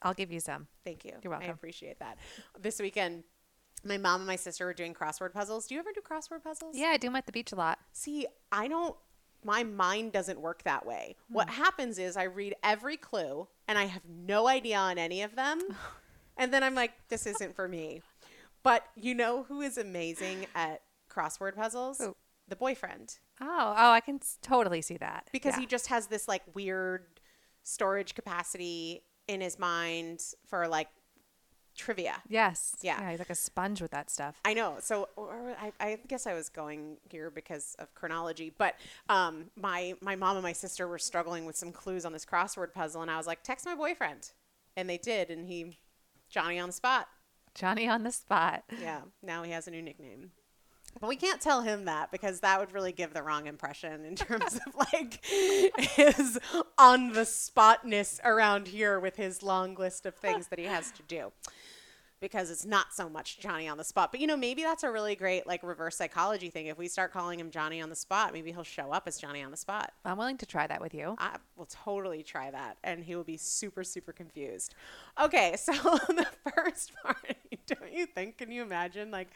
I'll 0.02 0.14
give 0.14 0.32
you 0.32 0.40
some. 0.40 0.68
Thank 0.84 1.06
you. 1.06 1.14
You're 1.22 1.32
welcome. 1.32 1.50
I 1.50 1.54
appreciate 1.54 2.00
that. 2.00 2.18
This 2.60 2.80
weekend, 2.80 3.24
my 3.84 3.98
mom 3.98 4.22
and 4.22 4.28
my 4.28 4.36
sister 4.36 4.66
were 4.66 4.74
doing 4.74 4.94
crossword 4.94 5.34
puzzles. 5.34 5.68
Do 5.68 5.76
you 5.76 5.80
ever 5.80 5.92
do 5.94 6.02
crossword 6.02 6.44
puzzles? 6.44 6.76
Yeah, 6.78 6.88
I 6.88 6.98
do 6.98 7.08
them 7.08 7.16
at 7.16 7.26
the 7.26 7.32
beach 7.32 7.52
a 7.52 7.56
lot. 7.56 7.80
See, 7.92 8.28
I 8.52 8.68
don't, 8.68 8.96
my 9.44 9.64
mind 9.64 10.12
doesn't 10.12 10.40
work 10.40 10.64
that 10.64 10.86
way. 10.86 11.16
Hmm. 11.28 11.36
What 11.36 11.50
happens 11.50 12.00
is 12.00 12.18
I 12.18 12.24
read 12.24 12.56
every 12.64 12.98
clue 12.98 13.48
and 13.68 13.78
I 13.78 13.86
have 13.86 14.04
no 14.06 14.48
idea 14.48 14.78
on 14.78 14.98
any 14.98 15.22
of 15.22 15.36
them. 15.36 15.62
and 16.38 16.54
then 16.54 16.64
I'm 16.64 16.76
like, 16.76 16.92
this 17.10 17.26
isn't 17.26 17.56
for 17.56 17.68
me. 17.68 18.02
But 18.62 18.86
you 18.96 19.14
know 19.14 19.44
who 19.44 19.62
is 19.62 19.78
amazing 19.78 20.48
at 20.56 20.82
crossword 21.10 21.56
puzzles? 21.56 21.98
Who? 22.00 22.16
The 22.48 22.56
boyfriend. 22.56 23.20
Oh, 23.42 23.74
oh, 23.78 23.92
I 23.92 24.00
can 24.00 24.16
s- 24.18 24.38
totally 24.42 24.82
see 24.82 24.98
that. 24.98 25.28
because 25.32 25.56
Yeah. 25.56 25.62
he 25.62 25.66
just 25.66 25.88
has 25.88 26.08
this 26.08 26.28
like 26.28 26.44
weird 26.54 27.06
storage 27.64 28.16
capacity 28.16 29.04
in 29.28 29.42
his 29.42 29.58
mind 29.58 30.22
for 30.48 30.68
like 30.68 30.88
trivia. 31.76 32.22
Yes. 32.28 32.76
Yeah. 32.82 33.10
he's 33.10 33.20
like 33.20 33.30
a 33.32 33.36
sponge 33.36 33.82
with 33.82 33.92
that 33.92 34.10
stuff. 34.12 34.40
I 34.46 34.54
know. 34.54 34.78
So 34.80 35.10
or 35.16 35.56
I, 35.60 35.72
I 35.80 36.00
guess 36.08 36.28
I 36.28 36.34
was 36.34 36.50
going 36.50 36.98
here 37.10 37.32
because 37.32 37.76
of 37.80 37.94
chronology, 37.96 38.52
but 38.56 38.76
um, 39.10 39.46
my 39.56 39.96
my 40.02 40.16
mom 40.16 40.36
and 40.38 40.44
my 40.44 40.54
sister 40.54 40.88
were 40.88 41.00
struggling 41.00 41.46
with 41.46 41.56
some 41.56 41.72
clues 41.72 42.06
on 42.06 42.14
this 42.14 42.26
crossword 42.26 42.74
puzzle, 42.74 43.02
and 43.02 43.10
I 43.10 43.18
was 43.18 43.26
like, 43.28 43.42
text 43.44 43.66
my 43.66 43.74
boyfriend, 43.76 44.32
and 44.78 44.88
they 44.90 44.98
did, 45.00 45.32
and 45.32 45.48
he 45.48 45.78
Johnny 46.30 46.60
on 46.60 46.70
the 46.70 46.74
spot. 46.74 47.08
Johnny 47.56 47.88
on 47.88 48.04
the 48.04 48.12
spot. 48.12 48.64
Yeah. 48.80 49.02
Now 49.22 49.44
he 49.44 49.52
has 49.52 49.68
a 49.68 49.72
new 49.72 49.82
nickname. 49.82 50.32
But 51.00 51.08
we 51.08 51.16
can't 51.16 51.42
tell 51.42 51.62
him 51.62 51.86
that 51.86 52.12
because 52.12 52.40
that 52.42 52.60
would 52.60 52.74
really 52.74 52.92
give 52.92 53.14
the 53.14 53.24
wrong 53.24 53.48
impression 53.48 54.06
in 54.06 54.16
terms 54.16 54.56
of 54.66 54.76
like 54.94 55.24
his 55.26 56.40
on 56.78 57.14
the 57.14 57.26
spotness 57.26 58.20
around 58.24 58.68
here 58.68 59.00
with 59.00 59.16
his 59.16 59.44
long 59.44 59.76
list 59.76 60.06
of 60.06 60.16
things 60.16 60.48
that 60.48 60.60
he 60.60 60.66
has 60.66 60.92
to 60.92 61.04
do 61.04 61.32
because 62.24 62.50
it's 62.50 62.66
not 62.66 62.94
so 62.94 63.10
much 63.10 63.38
Johnny 63.38 63.68
on 63.68 63.78
the 63.78 63.84
spot. 63.84 64.10
But 64.10 64.22
you 64.22 64.28
know, 64.28 64.38
maybe 64.38 64.64
that's 64.64 64.84
a 64.84 64.90
really 64.90 65.14
great 65.14 65.46
like 65.46 65.62
reverse 65.62 65.98
psychology 65.98 66.50
thing. 66.50 66.68
If 66.68 66.78
we 66.78 66.88
start 66.88 67.12
calling 67.12 67.38
him 67.38 67.52
Johnny 67.52 67.82
on 67.82 67.90
the 67.90 67.98
spot, 67.98 68.32
maybe 68.32 68.54
he'll 68.54 68.64
show 68.64 68.94
up 68.94 69.04
as 69.08 69.18
Johnny 69.18 69.44
on 69.44 69.52
the 69.52 69.58
spot. 69.58 69.92
I'm 70.06 70.18
willing 70.18 70.38
to 70.38 70.46
try 70.46 70.66
that 70.66 70.80
with 70.80 70.94
you. 70.94 71.16
I 71.20 71.36
will 71.58 71.66
totally 71.66 72.24
try 72.24 72.50
that 72.50 72.78
and 72.82 73.04
he 73.04 73.18
will 73.18 73.26
be 73.26 73.36
super 73.36 73.84
super 73.84 74.14
confused. 74.14 74.74
Okay, 75.22 75.56
so 75.60 75.74
the 75.74 76.26
first 76.56 76.94
part, 77.04 77.36
don't 77.68 77.92
you 77.92 78.06
think 78.06 78.38
can 78.38 78.50
you 78.50 78.62
imagine 78.64 79.12
like 79.12 79.28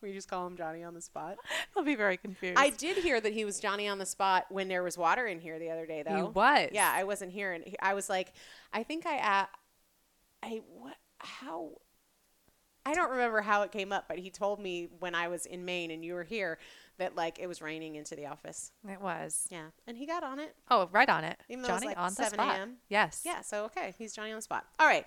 we 0.00 0.14
just 0.14 0.28
call 0.28 0.46
him 0.46 0.56
Johnny 0.56 0.82
on 0.82 0.94
the 0.94 1.02
spot? 1.02 1.36
He'll 1.74 1.84
be 1.84 1.94
very 1.94 2.16
confused. 2.16 2.58
I 2.58 2.70
did 2.70 2.96
hear 2.96 3.20
that 3.20 3.34
he 3.34 3.44
was 3.44 3.60
Johnny 3.60 3.86
on 3.86 3.98
the 3.98 4.06
spot 4.06 4.46
when 4.48 4.68
there 4.68 4.82
was 4.82 4.96
water 4.96 5.26
in 5.26 5.40
here 5.40 5.58
the 5.58 5.68
other 5.70 5.84
day 5.84 6.02
though. 6.02 6.16
He 6.16 6.22
was. 6.22 6.70
Yeah, 6.72 6.90
I 6.90 7.04
wasn't 7.04 7.32
here 7.32 7.52
and 7.52 7.64
he- 7.64 7.78
I 7.82 7.92
was 7.92 8.08
like 8.08 8.32
I 8.72 8.82
think 8.82 9.04
I 9.04 9.18
uh, 9.18 9.46
I 10.42 10.62
what 10.72 10.96
how 11.18 11.72
I 12.86 12.94
don't 12.94 13.10
remember 13.10 13.42
how 13.42 13.62
it 13.62 13.72
came 13.72 13.92
up, 13.92 14.06
but 14.08 14.18
he 14.18 14.30
told 14.30 14.58
me 14.58 14.88
when 14.98 15.14
I 15.14 15.28
was 15.28 15.46
in 15.46 15.64
Maine 15.64 15.90
and 15.90 16.04
you 16.04 16.14
were 16.14 16.24
here 16.24 16.58
that 16.98 17.14
like 17.14 17.38
it 17.38 17.46
was 17.46 17.60
raining 17.60 17.96
into 17.96 18.16
the 18.16 18.26
office. 18.26 18.72
It 18.88 19.00
was. 19.00 19.46
Yeah, 19.50 19.66
and 19.86 19.96
he 19.96 20.06
got 20.06 20.22
on 20.22 20.38
it. 20.38 20.54
Oh, 20.70 20.88
right 20.92 21.08
on 21.08 21.24
it. 21.24 21.38
Even 21.48 21.62
though 21.62 21.68
it 21.68 21.72
Johnny 21.72 21.86
like 21.88 21.98
on 21.98 22.10
the 22.10 22.14
7 22.14 22.32
spot. 22.32 22.56
a.m.? 22.56 22.76
Yes. 22.88 23.22
Yeah, 23.24 23.42
so 23.42 23.64
okay, 23.66 23.94
he's 23.98 24.14
Johnny 24.14 24.30
on 24.30 24.36
the 24.36 24.42
spot. 24.42 24.64
All 24.78 24.86
right. 24.86 25.06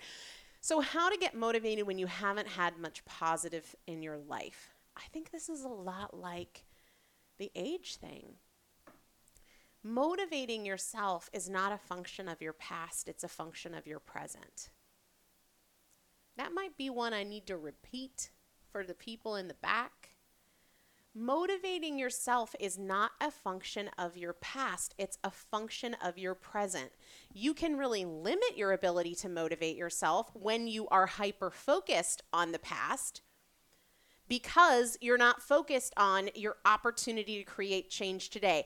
So 0.61 0.79
how 0.79 1.09
to 1.09 1.17
get 1.17 1.35
motivated 1.35 1.85
when 1.85 1.97
you 1.97 2.07
haven't 2.07 2.47
had 2.47 2.77
much 2.77 3.03
positive 3.05 3.75
in 3.85 4.01
your 4.01 4.17
life? 4.17 4.69
I 4.95 5.01
think 5.11 5.31
this 5.31 5.49
is 5.49 5.63
a 5.63 5.69
lot 5.69 6.15
like 6.17 6.65
the 7.37 7.51
age 7.55 7.95
thing. 7.95 8.35
Motivating 9.83 10.65
yourself 10.65 11.29
is 11.33 11.49
not 11.49 11.73
a 11.73 11.77
function 11.77 12.29
of 12.29 12.41
your 12.41 12.53
past, 12.53 13.09
it's 13.09 13.23
a 13.23 13.27
function 13.27 13.73
of 13.73 13.85
your 13.85 13.99
present. 13.99 14.69
That 16.37 16.53
might 16.53 16.77
be 16.77 16.89
one 16.89 17.13
I 17.13 17.23
need 17.23 17.47
to 17.47 17.57
repeat 17.57 18.31
for 18.71 18.83
the 18.83 18.93
people 18.93 19.35
in 19.35 19.47
the 19.47 19.53
back. 19.55 20.09
Motivating 21.15 21.99
yourself 21.99 22.55
is 22.59 22.79
not 22.79 23.11
a 23.21 23.29
function 23.29 23.87
of 23.99 24.17
your 24.17 24.33
past, 24.33 24.95
it's 24.97 25.19
a 25.23 25.29
function 25.29 25.95
of 26.03 26.17
your 26.17 26.33
present. 26.33 26.91
You 27.31 27.53
can 27.53 27.77
really 27.77 28.03
limit 28.03 28.57
your 28.57 28.71
ability 28.71 29.13
to 29.15 29.29
motivate 29.29 29.77
yourself 29.77 30.31
when 30.33 30.67
you 30.67 30.87
are 30.87 31.05
hyper 31.05 31.51
focused 31.51 32.23
on 32.33 32.51
the 32.51 32.57
past 32.57 33.21
because 34.27 34.97
you're 35.01 35.17
not 35.17 35.43
focused 35.43 35.93
on 35.97 36.29
your 36.33 36.55
opportunity 36.65 37.37
to 37.37 37.43
create 37.43 37.91
change 37.91 38.31
today. 38.31 38.65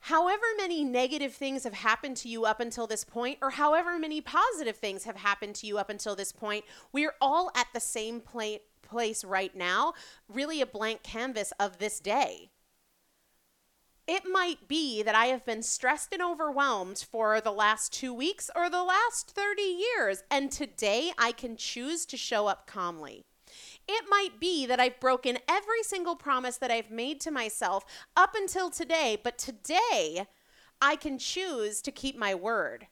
However, 0.00 0.44
many 0.56 0.82
negative 0.82 1.34
things 1.34 1.64
have 1.64 1.74
happened 1.74 2.16
to 2.18 2.28
you 2.28 2.44
up 2.44 2.58
until 2.58 2.86
this 2.86 3.04
point, 3.04 3.38
or 3.42 3.50
however 3.50 3.98
many 3.98 4.20
positive 4.20 4.76
things 4.76 5.04
have 5.04 5.16
happened 5.16 5.54
to 5.56 5.66
you 5.66 5.78
up 5.78 5.90
until 5.90 6.16
this 6.16 6.32
point, 6.32 6.64
we're 6.90 7.14
all 7.20 7.50
at 7.54 7.68
the 7.74 7.80
same 7.80 8.20
pla- 8.20 8.58
place 8.82 9.24
right 9.24 9.54
now, 9.54 9.92
really 10.28 10.60
a 10.60 10.66
blank 10.66 11.02
canvas 11.02 11.52
of 11.60 11.78
this 11.78 12.00
day. 12.00 12.50
It 14.06 14.24
might 14.28 14.66
be 14.66 15.02
that 15.02 15.14
I 15.14 15.26
have 15.26 15.44
been 15.44 15.62
stressed 15.62 16.12
and 16.12 16.22
overwhelmed 16.22 17.06
for 17.08 17.40
the 17.40 17.52
last 17.52 17.92
two 17.92 18.12
weeks 18.12 18.50
or 18.56 18.68
the 18.68 18.82
last 18.82 19.30
30 19.30 19.62
years, 19.62 20.24
and 20.30 20.50
today 20.50 21.12
I 21.16 21.30
can 21.30 21.56
choose 21.56 22.06
to 22.06 22.16
show 22.16 22.48
up 22.48 22.66
calmly. 22.66 23.26
It 23.88 24.04
might 24.08 24.38
be 24.40 24.66
that 24.66 24.80
I've 24.80 25.00
broken 25.00 25.38
every 25.48 25.82
single 25.82 26.16
promise 26.16 26.56
that 26.58 26.70
I've 26.70 26.90
made 26.90 27.20
to 27.22 27.30
myself 27.30 27.84
up 28.16 28.34
until 28.34 28.70
today, 28.70 29.18
but 29.22 29.38
today 29.38 30.26
I 30.80 30.96
can 30.96 31.18
choose 31.18 31.82
to 31.82 31.92
keep 31.92 32.16
my 32.16 32.34
word. 32.34 32.86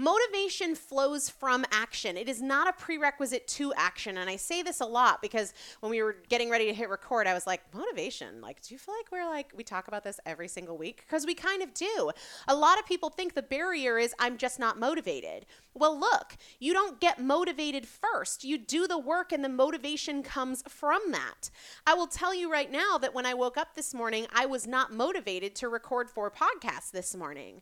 Motivation 0.00 0.74
flows 0.74 1.28
from 1.28 1.62
action. 1.70 2.16
It 2.16 2.26
is 2.26 2.40
not 2.40 2.66
a 2.66 2.72
prerequisite 2.72 3.46
to 3.48 3.74
action. 3.74 4.16
And 4.16 4.30
I 4.30 4.36
say 4.36 4.62
this 4.62 4.80
a 4.80 4.86
lot 4.86 5.20
because 5.20 5.52
when 5.80 5.90
we 5.90 6.02
were 6.02 6.16
getting 6.30 6.48
ready 6.48 6.64
to 6.64 6.72
hit 6.72 6.88
record, 6.88 7.26
I 7.26 7.34
was 7.34 7.46
like, 7.46 7.60
motivation. 7.74 8.40
Like, 8.40 8.62
do 8.62 8.72
you 8.72 8.78
feel 8.78 8.94
like 8.94 9.12
we're 9.12 9.28
like, 9.28 9.52
we 9.54 9.62
talk 9.62 9.88
about 9.88 10.02
this 10.02 10.18
every 10.24 10.48
single 10.48 10.78
week? 10.78 11.04
Because 11.06 11.26
we 11.26 11.34
kind 11.34 11.62
of 11.62 11.74
do. 11.74 12.12
A 12.48 12.54
lot 12.54 12.78
of 12.78 12.86
people 12.86 13.10
think 13.10 13.34
the 13.34 13.42
barrier 13.42 13.98
is 13.98 14.14
I'm 14.18 14.38
just 14.38 14.58
not 14.58 14.78
motivated. 14.78 15.44
Well, 15.74 16.00
look, 16.00 16.38
you 16.58 16.72
don't 16.72 16.98
get 16.98 17.22
motivated 17.22 17.86
first. 17.86 18.42
You 18.42 18.56
do 18.56 18.88
the 18.88 18.98
work, 18.98 19.32
and 19.32 19.44
the 19.44 19.50
motivation 19.50 20.22
comes 20.22 20.62
from 20.66 21.02
that. 21.10 21.50
I 21.86 21.92
will 21.92 22.06
tell 22.06 22.34
you 22.34 22.50
right 22.50 22.72
now 22.72 22.96
that 22.96 23.12
when 23.12 23.26
I 23.26 23.34
woke 23.34 23.58
up 23.58 23.74
this 23.74 23.92
morning, 23.92 24.26
I 24.32 24.46
was 24.46 24.66
not 24.66 24.94
motivated 24.94 25.54
to 25.56 25.68
record 25.68 26.08
four 26.08 26.30
podcasts 26.30 26.90
this 26.90 27.14
morning. 27.14 27.60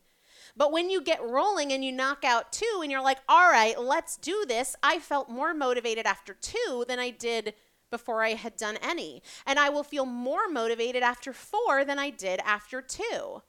But 0.55 0.71
when 0.71 0.89
you 0.89 1.01
get 1.01 1.23
rolling 1.23 1.71
and 1.71 1.83
you 1.83 1.91
knock 1.91 2.23
out 2.23 2.51
two 2.51 2.79
and 2.81 2.91
you're 2.91 3.03
like, 3.03 3.19
all 3.27 3.49
right, 3.49 3.79
let's 3.79 4.17
do 4.17 4.45
this, 4.47 4.75
I 4.83 4.99
felt 4.99 5.29
more 5.29 5.53
motivated 5.53 6.05
after 6.05 6.33
two 6.33 6.85
than 6.87 6.99
I 6.99 7.09
did 7.09 7.53
before 7.89 8.23
I 8.23 8.33
had 8.33 8.55
done 8.55 8.77
any. 8.81 9.21
And 9.45 9.57
I 9.59 9.69
will 9.69 9.83
feel 9.83 10.05
more 10.05 10.47
motivated 10.49 11.03
after 11.03 11.33
four 11.33 11.83
than 11.85 11.99
I 11.99 12.09
did 12.09 12.39
after 12.45 12.81
two. 12.81 13.41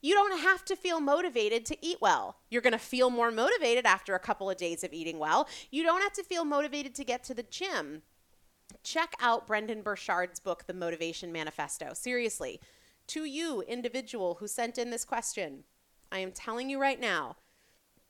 You 0.00 0.12
don't 0.12 0.40
have 0.40 0.64
to 0.66 0.76
feel 0.76 1.00
motivated 1.00 1.64
to 1.66 1.78
eat 1.80 1.96
well. 2.00 2.36
You're 2.50 2.60
going 2.60 2.72
to 2.72 2.78
feel 2.78 3.08
more 3.08 3.30
motivated 3.30 3.86
after 3.86 4.14
a 4.14 4.18
couple 4.18 4.50
of 4.50 4.58
days 4.58 4.84
of 4.84 4.92
eating 4.92 5.18
well. 5.18 5.48
You 5.70 5.82
don't 5.82 6.02
have 6.02 6.12
to 6.12 6.22
feel 6.22 6.44
motivated 6.44 6.94
to 6.96 7.04
get 7.04 7.24
to 7.24 7.34
the 7.34 7.42
gym. 7.42 8.02
Check 8.82 9.14
out 9.18 9.46
Brendon 9.46 9.82
Burchard's 9.82 10.40
book, 10.40 10.66
The 10.66 10.74
Motivation 10.74 11.32
Manifesto. 11.32 11.94
Seriously, 11.94 12.60
to 13.06 13.24
you, 13.24 13.62
individual 13.62 14.36
who 14.40 14.46
sent 14.46 14.76
in 14.76 14.90
this 14.90 15.06
question, 15.06 15.64
I 16.14 16.18
am 16.18 16.30
telling 16.30 16.70
you 16.70 16.80
right 16.80 17.00
now, 17.00 17.36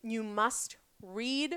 you 0.03 0.23
must 0.23 0.77
read 1.01 1.55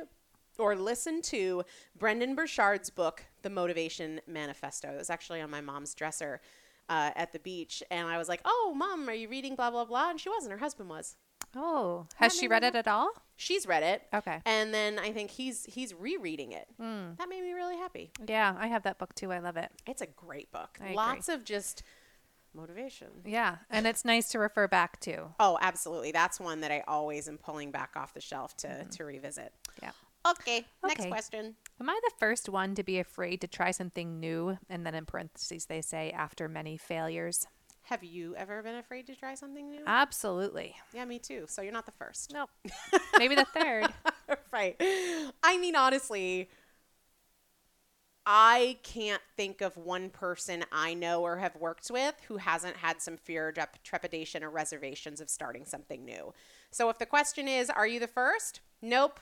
or 0.58 0.78
listen 0.78 1.22
to 1.24 1.64
Brendon 2.00 2.36
Burchard's 2.36 2.90
book, 2.90 3.26
The 3.42 3.50
Motivation 3.50 4.22
Manifesto. 4.26 4.94
It 4.94 4.98
was 4.98 5.10
actually 5.10 5.42
on 5.42 5.50
my 5.50 5.60
mom's 5.60 5.94
dresser 5.94 6.40
uh, 6.88 7.12
at 7.18 7.34
the 7.34 7.40
beach. 7.40 7.84
And 7.92 8.08
I 8.08 8.18
was 8.18 8.30
like, 8.30 8.40
oh, 8.46 8.74
mom, 8.74 9.10
are 9.10 9.14
you 9.14 9.28
reading 9.28 9.56
blah, 9.56 9.70
blah, 9.72 9.84
blah? 9.84 10.10
And 10.10 10.22
she 10.22 10.30
wasn't. 10.30 10.54
Her 10.54 10.58
husband 10.58 10.90
was. 10.90 11.18
Oh, 11.54 12.08
has 12.16 12.34
she 12.36 12.48
read 12.48 12.64
it 12.64 12.76
at 12.76 12.88
all? 12.88 13.12
She's 13.36 13.68
read 13.68 13.84
it. 13.84 14.04
Okay. 14.14 14.42
And 14.46 14.74
then 14.74 15.00
I 15.00 15.12
think 15.12 15.32
he's 15.32 15.66
he's 15.66 15.94
rereading 15.94 16.52
it. 16.52 16.68
That 16.78 17.30
made 17.30 17.42
me 17.42 17.54
really 17.54 17.78
happy. 17.78 18.12
Yeah, 18.28 18.56
I 18.58 18.68
have 18.68 18.84
that 18.84 18.98
book 18.98 19.14
too. 19.16 19.32
I 19.32 19.40
love 19.40 19.56
it. 19.56 19.72
It's 19.86 20.02
a 20.02 20.08
great 20.08 20.52
book. 20.52 20.78
I 20.82 20.86
agree. 20.86 20.96
Lots 20.96 21.30
of 21.30 21.46
just 21.46 21.84
motivation. 22.58 23.08
Yeah, 23.26 23.58
and 23.70 23.88
it's 23.88 24.04
nice 24.04 24.30
to 24.30 24.40
refer 24.40 24.68
back 24.68 25.00
to. 25.02 25.28
Oh, 25.40 25.58
absolutely. 25.62 26.12
That's 26.12 26.40
one 26.40 26.62
that 26.62 26.72
I 26.72 26.84
always 26.88 27.30
am 27.30 27.38
pulling 27.38 27.72
back 27.72 27.92
off 27.96 28.14
the 28.14 28.22
shelf 28.22 28.58
to, 28.58 28.68
mm-hmm. 28.68 28.90
to 28.90 29.06
revisit. 29.06 29.54
Yeah. 29.82 29.92
Okay, 30.28 30.66
next 30.84 31.02
Okay. 31.02 31.10
question. 31.10 31.56
Am 31.80 31.90
I 31.90 31.98
the 32.04 32.12
first 32.20 32.50
one 32.50 32.76
to 32.76 32.84
be 32.84 33.00
afraid 33.00 33.40
to 33.42 33.48
try 33.48 33.72
something 33.72 34.20
new? 34.20 34.58
And 34.70 34.86
then 34.86 34.96
in 34.96 35.06
parentheses, 35.06 35.66
they 35.68 35.82
say 35.82 36.12
after 36.12 36.50
many 36.50 36.76
failures. 36.76 37.48
Have 37.84 38.04
you 38.04 38.36
ever 38.36 38.62
been 38.62 38.76
afraid 38.76 39.08
to 39.08 39.16
try 39.16 39.36
something 39.36 39.70
new? 39.70 39.80
Absolutely. 39.88 40.76
yeah, 40.94 41.06
me 41.06 41.20
too. 41.20 41.46
So 41.48 41.62
you're 41.62 41.72
not 41.72 41.86
the 41.86 41.94
first. 41.94 42.34
Nope. 42.34 42.50
Maybe 43.18 43.36
the 43.36 43.46
third. 43.46 43.88
right. 44.52 44.76
I 45.44 45.58
mean, 45.58 45.78
honestly, 45.78 46.50
I 48.30 48.78
can't 48.84 49.22
think 49.38 49.62
of 49.62 49.78
one 49.78 50.10
person 50.10 50.66
I 50.70 50.94
know 50.94 51.22
or 51.22 51.38
have 51.38 51.56
worked 51.56 51.90
with 51.90 52.14
who 52.28 52.36
hasn't 52.36 52.76
had 52.76 53.02
some 53.02 53.16
fear, 53.16 53.54
trep- 53.54 53.82
trepidation, 53.84 54.44
or 54.44 54.50
reservations 54.50 55.22
of 55.22 55.30
starting 55.30 55.64
something 55.64 56.04
new. 56.04 56.34
So 56.70 56.90
if 56.90 57.00
the 57.00 57.06
question 57.06 57.48
is, 57.48 57.70
are 57.70 57.88
you 57.88 58.02
the 58.02 58.08
first? 58.08 58.60
Nope. 58.82 59.22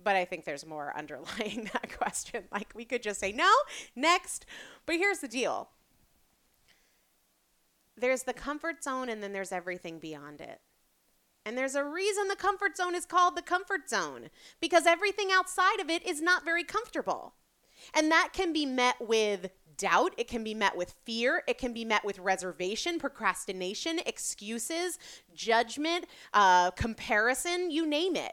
But 0.00 0.14
I 0.14 0.24
think 0.24 0.44
there's 0.44 0.64
more 0.64 0.94
underlying 0.96 1.68
that 1.72 1.98
question. 1.98 2.44
Like 2.52 2.72
we 2.72 2.84
could 2.84 3.02
just 3.02 3.18
say 3.18 3.32
no, 3.32 3.50
next. 3.96 4.46
But 4.86 4.94
here's 4.94 5.18
the 5.18 5.28
deal 5.28 5.70
there's 7.96 8.22
the 8.22 8.32
comfort 8.32 8.84
zone, 8.84 9.08
and 9.08 9.20
then 9.20 9.32
there's 9.32 9.52
everything 9.52 9.98
beyond 9.98 10.40
it. 10.40 10.60
And 11.44 11.58
there's 11.58 11.74
a 11.74 11.84
reason 11.84 12.28
the 12.28 12.36
comfort 12.36 12.76
zone 12.76 12.94
is 12.94 13.04
called 13.04 13.36
the 13.36 13.42
comfort 13.42 13.88
zone 13.88 14.30
because 14.60 14.86
everything 14.86 15.30
outside 15.32 15.80
of 15.80 15.90
it 15.90 16.06
is 16.06 16.20
not 16.20 16.44
very 16.44 16.64
comfortable. 16.64 17.34
And 17.94 18.10
that 18.12 18.30
can 18.32 18.52
be 18.52 18.64
met 18.64 18.96
with 19.00 19.50
doubt, 19.76 20.14
it 20.16 20.28
can 20.28 20.44
be 20.44 20.54
met 20.54 20.76
with 20.76 20.94
fear, 21.04 21.42
it 21.48 21.58
can 21.58 21.72
be 21.72 21.84
met 21.84 22.04
with 22.04 22.18
reservation, 22.20 23.00
procrastination, 23.00 23.98
excuses, 24.06 24.98
judgment, 25.34 26.06
uh, 26.32 26.70
comparison, 26.72 27.70
you 27.70 27.86
name 27.86 28.14
it. 28.14 28.32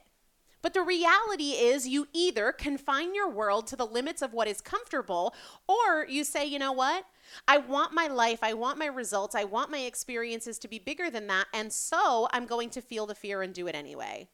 But 0.62 0.74
the 0.74 0.82
reality 0.82 1.52
is, 1.52 1.88
you 1.88 2.08
either 2.12 2.52
confine 2.52 3.15
your 3.15 3.30
world 3.30 3.65
to 3.67 3.76
the 3.76 3.86
limits 3.86 4.22
of 4.22 4.34
what 4.34 4.48
is 4.48 4.60
comfortable, 4.60 5.34
or 5.67 6.06
you 6.08 6.24
say, 6.24 6.45
you 6.45 6.60
know 6.60 6.74
what? 6.74 7.06
I 7.48 7.58
want 7.60 7.93
my 7.93 8.08
life, 8.08 8.39
I 8.41 8.54
want 8.54 8.78
my 8.78 8.88
results, 8.88 9.36
I 9.36 9.45
want 9.45 9.72
my 9.72 9.80
experiences 9.80 10.60
to 10.60 10.67
be 10.67 10.80
bigger 10.80 11.10
than 11.10 11.28
that. 11.28 11.45
And 11.54 11.72
so 11.72 12.28
I'm 12.32 12.45
going 12.45 12.69
to 12.72 12.82
feel 12.82 13.06
the 13.06 13.15
fear 13.15 13.41
and 13.41 13.54
do 13.54 13.67
it 13.67 13.76
anyway. 13.76 14.28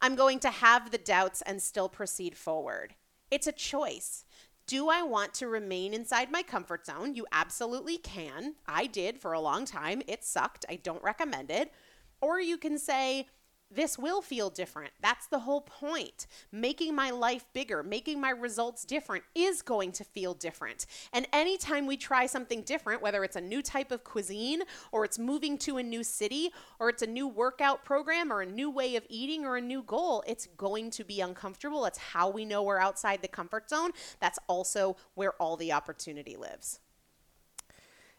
I'm 0.00 0.16
going 0.16 0.40
to 0.40 0.50
have 0.50 0.90
the 0.90 0.98
doubts 0.98 1.42
and 1.42 1.62
still 1.62 1.88
proceed 1.88 2.36
forward. 2.36 2.94
It's 3.30 3.46
a 3.46 3.52
choice. 3.52 4.24
Do 4.66 4.88
I 4.88 5.02
want 5.02 5.32
to 5.34 5.46
remain 5.46 5.94
inside 5.94 6.32
my 6.32 6.42
comfort 6.42 6.86
zone? 6.86 7.14
You 7.14 7.24
absolutely 7.30 7.98
can. 7.98 8.56
I 8.66 8.86
did 8.86 9.20
for 9.20 9.32
a 9.32 9.40
long 9.40 9.64
time. 9.64 10.02
It 10.08 10.24
sucked. 10.24 10.66
I 10.68 10.76
don't 10.76 11.02
recommend 11.04 11.52
it. 11.52 11.72
Or 12.20 12.40
you 12.40 12.58
can 12.58 12.78
say, 12.78 13.28
this 13.70 13.98
will 13.98 14.22
feel 14.22 14.48
different. 14.48 14.92
That's 15.00 15.26
the 15.26 15.40
whole 15.40 15.60
point. 15.60 16.26
Making 16.52 16.94
my 16.94 17.10
life 17.10 17.44
bigger, 17.52 17.82
making 17.82 18.20
my 18.20 18.30
results 18.30 18.84
different 18.84 19.24
is 19.34 19.60
going 19.62 19.92
to 19.92 20.04
feel 20.04 20.34
different. 20.34 20.86
And 21.12 21.26
anytime 21.32 21.86
we 21.86 21.96
try 21.96 22.26
something 22.26 22.62
different, 22.62 23.02
whether 23.02 23.24
it's 23.24 23.36
a 23.36 23.40
new 23.40 23.62
type 23.62 23.90
of 23.90 24.04
cuisine, 24.04 24.62
or 24.92 25.04
it's 25.04 25.18
moving 25.18 25.58
to 25.58 25.78
a 25.78 25.82
new 25.82 26.04
city, 26.04 26.50
or 26.78 26.88
it's 26.88 27.02
a 27.02 27.06
new 27.06 27.26
workout 27.26 27.84
program, 27.84 28.32
or 28.32 28.40
a 28.40 28.46
new 28.46 28.70
way 28.70 28.94
of 28.94 29.04
eating, 29.08 29.44
or 29.44 29.56
a 29.56 29.60
new 29.60 29.82
goal, 29.82 30.22
it's 30.26 30.46
going 30.56 30.90
to 30.90 31.04
be 31.04 31.20
uncomfortable. 31.20 31.82
That's 31.82 31.98
how 31.98 32.30
we 32.30 32.44
know 32.44 32.62
we're 32.62 32.78
outside 32.78 33.20
the 33.20 33.28
comfort 33.28 33.68
zone. 33.68 33.90
That's 34.20 34.38
also 34.46 34.96
where 35.14 35.32
all 35.32 35.56
the 35.56 35.72
opportunity 35.72 36.36
lives. 36.36 36.80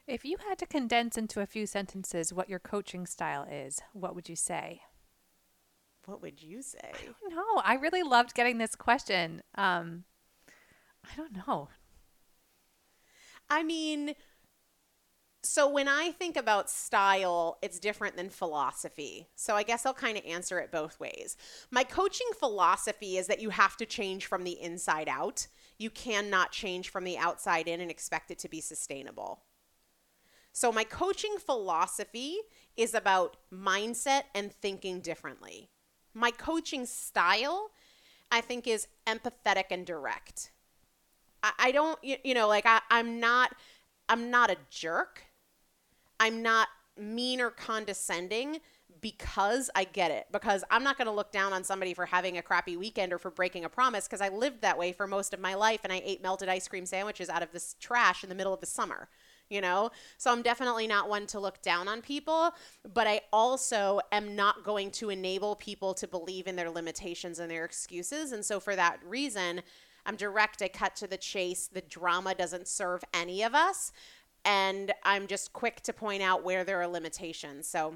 If 0.07 0.23
you 0.23 0.37
had 0.47 0.57
to 0.59 0.65
condense 0.65 1.17
into 1.17 1.41
a 1.41 1.45
few 1.45 1.65
sentences 1.65 2.31
what 2.31 2.49
your 2.49 2.59
coaching 2.59 3.05
style 3.05 3.45
is, 3.49 3.81
what 3.93 4.15
would 4.15 4.29
you 4.29 4.37
say? 4.37 4.81
What 6.07 6.21
would 6.21 6.41
you 6.41 6.61
say? 6.61 6.93
No, 7.29 7.61
I 7.65 7.73
really 7.73 8.01
loved 8.01 8.33
getting 8.33 8.59
this 8.59 8.75
question. 8.75 9.43
Um, 9.55 10.05
I 11.03 11.13
don't 11.17 11.45
know. 11.45 11.67
I 13.49 13.61
mean, 13.63 14.13
so 15.43 15.69
when 15.69 15.89
I 15.89 16.11
think 16.11 16.37
about 16.37 16.69
style, 16.69 17.57
it's 17.61 17.77
different 17.77 18.15
than 18.15 18.29
philosophy. 18.29 19.27
So 19.35 19.55
I 19.55 19.63
guess 19.63 19.85
I'll 19.85 19.93
kind 19.93 20.17
of 20.17 20.25
answer 20.25 20.59
it 20.59 20.71
both 20.71 20.97
ways. 20.97 21.35
My 21.71 21.83
coaching 21.83 22.29
philosophy 22.39 23.17
is 23.17 23.27
that 23.27 23.41
you 23.41 23.49
have 23.49 23.75
to 23.75 23.85
change 23.85 24.27
from 24.27 24.45
the 24.45 24.61
inside 24.61 25.09
out. 25.09 25.47
You 25.77 25.89
cannot 25.89 26.53
change 26.53 26.87
from 26.87 27.03
the 27.03 27.17
outside 27.17 27.67
in 27.67 27.81
and 27.81 27.91
expect 27.91 28.31
it 28.31 28.39
to 28.39 28.49
be 28.49 28.61
sustainable. 28.61 29.43
So 30.53 30.71
my 30.71 30.85
coaching 30.85 31.35
philosophy 31.37 32.37
is 32.77 32.93
about 32.93 33.35
mindset 33.53 34.23
and 34.33 34.53
thinking 34.53 35.01
differently 35.01 35.69
my 36.17 36.31
coaching 36.31 36.85
style, 36.85 37.69
I 38.31 38.41
think, 38.41 38.67
is 38.67 38.87
empathetic 39.05 39.65
and 39.71 39.85
direct. 39.85 40.51
I, 41.43 41.51
I 41.59 41.71
don't, 41.71 42.03
you, 42.03 42.17
you 42.23 42.33
know, 42.33 42.47
like 42.47 42.65
I, 42.65 42.81
I'm 42.89 43.19
not, 43.19 43.53
I'm 44.09 44.31
not 44.31 44.49
a 44.49 44.57
jerk. 44.69 45.23
I'm 46.19 46.41
not 46.41 46.67
mean 46.97 47.39
or 47.39 47.51
condescending 47.51 48.59
because 48.99 49.69
I 49.75 49.83
get 49.83 50.09
it. 50.09 50.25
Because 50.31 50.63
I'm 50.71 50.83
not 50.83 50.97
going 50.97 51.05
to 51.05 51.13
look 51.13 51.31
down 51.31 51.53
on 51.53 51.63
somebody 51.63 51.93
for 51.93 52.07
having 52.07 52.37
a 52.37 52.41
crappy 52.41 52.75
weekend 52.75 53.13
or 53.13 53.19
for 53.19 53.29
breaking 53.29 53.63
a 53.63 53.69
promise 53.69 54.07
because 54.07 54.21
I 54.21 54.29
lived 54.29 54.61
that 54.61 54.77
way 54.77 54.91
for 54.91 55.05
most 55.05 55.33
of 55.33 55.39
my 55.39 55.53
life 55.53 55.81
and 55.83 55.93
I 55.93 56.01
ate 56.03 56.23
melted 56.23 56.49
ice 56.49 56.67
cream 56.67 56.87
sandwiches 56.87 57.29
out 57.29 57.43
of 57.43 57.51
this 57.51 57.75
trash 57.79 58.23
in 58.23 58.29
the 58.29 58.35
middle 58.35 58.53
of 58.53 58.59
the 58.59 58.65
summer 58.65 59.07
you 59.49 59.61
know? 59.61 59.91
So 60.17 60.31
I'm 60.31 60.41
definitely 60.41 60.87
not 60.87 61.09
one 61.09 61.25
to 61.27 61.39
look 61.39 61.61
down 61.61 61.87
on 61.87 62.01
people, 62.01 62.51
but 62.93 63.07
I 63.07 63.21
also 63.31 63.99
am 64.11 64.35
not 64.35 64.63
going 64.63 64.91
to 64.91 65.09
enable 65.09 65.55
people 65.55 65.93
to 65.95 66.07
believe 66.07 66.47
in 66.47 66.55
their 66.55 66.69
limitations 66.69 67.39
and 67.39 67.49
their 67.49 67.65
excuses. 67.65 68.31
And 68.31 68.43
so 68.43 68.59
for 68.59 68.75
that 68.75 68.99
reason, 69.05 69.61
I'm 70.05 70.15
direct, 70.15 70.61
I 70.61 70.69
cut 70.69 70.95
to 70.97 71.07
the 71.07 71.17
chase. 71.17 71.67
The 71.67 71.81
drama 71.81 72.33
doesn't 72.33 72.67
serve 72.67 73.03
any 73.13 73.43
of 73.43 73.53
us. 73.53 73.91
And 74.45 74.93
I'm 75.03 75.27
just 75.27 75.51
quick 75.51 75.81
to 75.81 75.93
point 75.93 76.23
out 76.23 76.43
where 76.43 76.63
there 76.63 76.81
are 76.81 76.87
limitations. 76.87 77.67
So, 77.67 77.95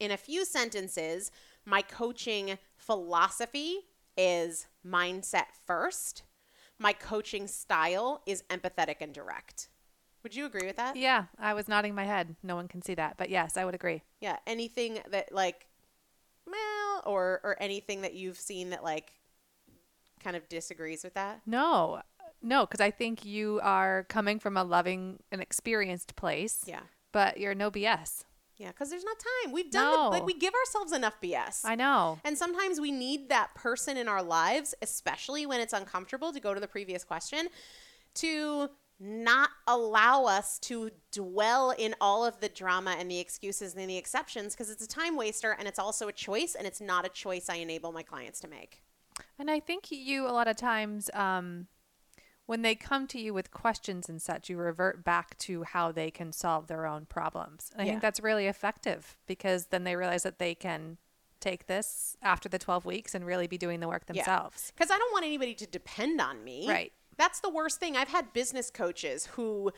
in 0.00 0.10
a 0.10 0.16
few 0.16 0.44
sentences, 0.44 1.30
my 1.64 1.82
coaching 1.82 2.58
philosophy 2.76 3.80
is 4.16 4.66
mindset 4.86 5.46
first. 5.66 6.22
My 6.78 6.92
coaching 6.92 7.46
style 7.46 8.22
is 8.26 8.44
empathetic 8.50 8.96
and 9.00 9.12
direct. 9.12 9.68
Would 10.22 10.34
you 10.34 10.46
agree 10.46 10.66
with 10.66 10.76
that? 10.76 10.96
Yeah, 10.96 11.26
I 11.38 11.54
was 11.54 11.68
nodding 11.68 11.94
my 11.94 12.04
head. 12.04 12.36
No 12.42 12.56
one 12.56 12.68
can 12.68 12.82
see 12.82 12.94
that, 12.94 13.16
but 13.16 13.30
yes, 13.30 13.56
I 13.56 13.64
would 13.64 13.74
agree. 13.74 14.02
Yeah, 14.20 14.36
anything 14.46 14.98
that 15.10 15.32
like 15.32 15.66
well 16.46 17.02
or 17.06 17.40
or 17.44 17.56
anything 17.60 18.02
that 18.02 18.14
you've 18.14 18.38
seen 18.38 18.70
that 18.70 18.82
like 18.82 19.12
kind 20.22 20.36
of 20.36 20.48
disagrees 20.48 21.04
with 21.04 21.14
that? 21.14 21.40
No. 21.46 22.02
No, 22.42 22.66
cuz 22.66 22.80
I 22.80 22.90
think 22.90 23.24
you 23.24 23.60
are 23.62 24.04
coming 24.04 24.38
from 24.38 24.56
a 24.56 24.64
loving 24.64 25.22
and 25.30 25.40
experienced 25.40 26.16
place. 26.16 26.64
Yeah. 26.66 26.82
But 27.12 27.38
you're 27.38 27.54
no 27.54 27.70
BS. 27.70 28.24
Yeah, 28.58 28.68
because 28.68 28.90
there's 28.90 29.04
not 29.04 29.16
time. 29.18 29.52
We've 29.52 29.70
done 29.70 29.84
no. 29.84 30.04
the, 30.04 30.10
like 30.10 30.26
we 30.26 30.34
give 30.34 30.52
ourselves 30.52 30.92
enough 30.92 31.20
BS. 31.22 31.60
I 31.64 31.76
know. 31.76 32.18
And 32.24 32.36
sometimes 32.36 32.80
we 32.80 32.90
need 32.90 33.28
that 33.28 33.54
person 33.54 33.96
in 33.96 34.08
our 34.08 34.22
lives, 34.22 34.74
especially 34.82 35.46
when 35.46 35.60
it's 35.60 35.72
uncomfortable. 35.72 36.32
To 36.32 36.40
go 36.40 36.54
to 36.54 36.60
the 36.60 36.66
previous 36.66 37.04
question, 37.04 37.48
to 38.14 38.70
not 39.00 39.50
allow 39.66 40.24
us 40.24 40.58
to 40.58 40.90
dwell 41.12 41.70
in 41.70 41.94
all 42.00 42.24
of 42.24 42.40
the 42.40 42.48
drama 42.48 42.96
and 42.98 43.10
the 43.10 43.18
excuses 43.18 43.74
and 43.74 43.88
the 43.88 43.96
exceptions 43.96 44.54
because 44.54 44.70
it's 44.70 44.84
a 44.84 44.88
time 44.88 45.16
waster 45.16 45.54
and 45.58 45.68
it's 45.68 45.78
also 45.78 46.08
a 46.08 46.12
choice 46.12 46.54
and 46.54 46.66
it's 46.66 46.80
not 46.80 47.06
a 47.06 47.08
choice 47.08 47.48
I 47.48 47.56
enable 47.56 47.92
my 47.92 48.02
clients 48.02 48.40
to 48.40 48.48
make. 48.48 48.82
And 49.38 49.50
I 49.50 49.60
think 49.60 49.90
you, 49.90 50.26
a 50.26 50.32
lot 50.32 50.48
of 50.48 50.56
times, 50.56 51.10
um, 51.14 51.66
when 52.46 52.62
they 52.62 52.74
come 52.74 53.06
to 53.08 53.20
you 53.20 53.34
with 53.34 53.50
questions 53.50 54.08
and 54.08 54.22
such, 54.22 54.48
you 54.48 54.56
revert 54.56 55.04
back 55.04 55.36
to 55.38 55.64
how 55.64 55.92
they 55.92 56.10
can 56.10 56.32
solve 56.32 56.66
their 56.66 56.86
own 56.86 57.04
problems. 57.04 57.70
And 57.74 57.82
I 57.82 57.84
yeah. 57.84 57.90
think 57.92 58.02
that's 58.02 58.20
really 58.20 58.46
effective 58.46 59.16
because 59.26 59.66
then 59.66 59.84
they 59.84 59.96
realize 59.96 60.22
that 60.22 60.38
they 60.38 60.54
can 60.54 60.96
take 61.40 61.66
this 61.66 62.16
after 62.22 62.48
the 62.48 62.58
12 62.58 62.84
weeks 62.84 63.14
and 63.14 63.24
really 63.24 63.46
be 63.46 63.58
doing 63.58 63.80
the 63.80 63.88
work 63.88 64.06
themselves. 64.06 64.72
Because 64.74 64.90
yeah. 64.90 64.96
I 64.96 64.98
don't 64.98 65.12
want 65.12 65.24
anybody 65.26 65.54
to 65.54 65.66
depend 65.66 66.20
on 66.20 66.42
me. 66.42 66.66
Right. 66.68 66.92
That's 67.18 67.40
the 67.40 67.50
worst 67.50 67.80
thing. 67.80 67.96
I've 67.96 68.08
had 68.08 68.32
business 68.32 68.70
coaches 68.70 69.26
who 69.32 69.72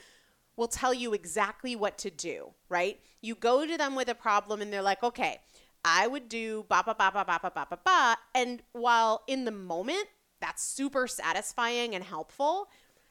will 0.57 0.69
tell 0.69 0.93
you 0.93 1.15
exactly 1.15 1.75
what 1.75 1.99
to 1.99 2.11
do, 2.11 2.51
right? 2.69 3.01
You 3.21 3.35
go 3.35 3.67
to 3.67 3.77
them 3.79 3.97
with 3.97 4.09
a 4.09 4.15
problem 4.15 4.61
and 4.61 4.73
they're 4.73 4.83
like, 4.83 5.03
okay, 5.03 5.41
I 5.85 6.07
would 6.07 6.29
do 6.29 6.67
ba 6.69 6.83
ba 6.85 6.95
ba 6.95 7.11
ba 7.13 7.25
ba 7.25 7.41
ba 7.43 7.51
ba 7.55 7.67
ba 7.71 7.79
ba. 7.83 8.17
And 8.35 8.63
while 8.73 9.23
in 9.27 9.47
the 9.47 9.51
moment, 9.51 10.07
that's 10.41 10.63
super 10.63 11.07
satisfying 11.07 11.95
and 11.95 12.05
helpful, 12.05 12.69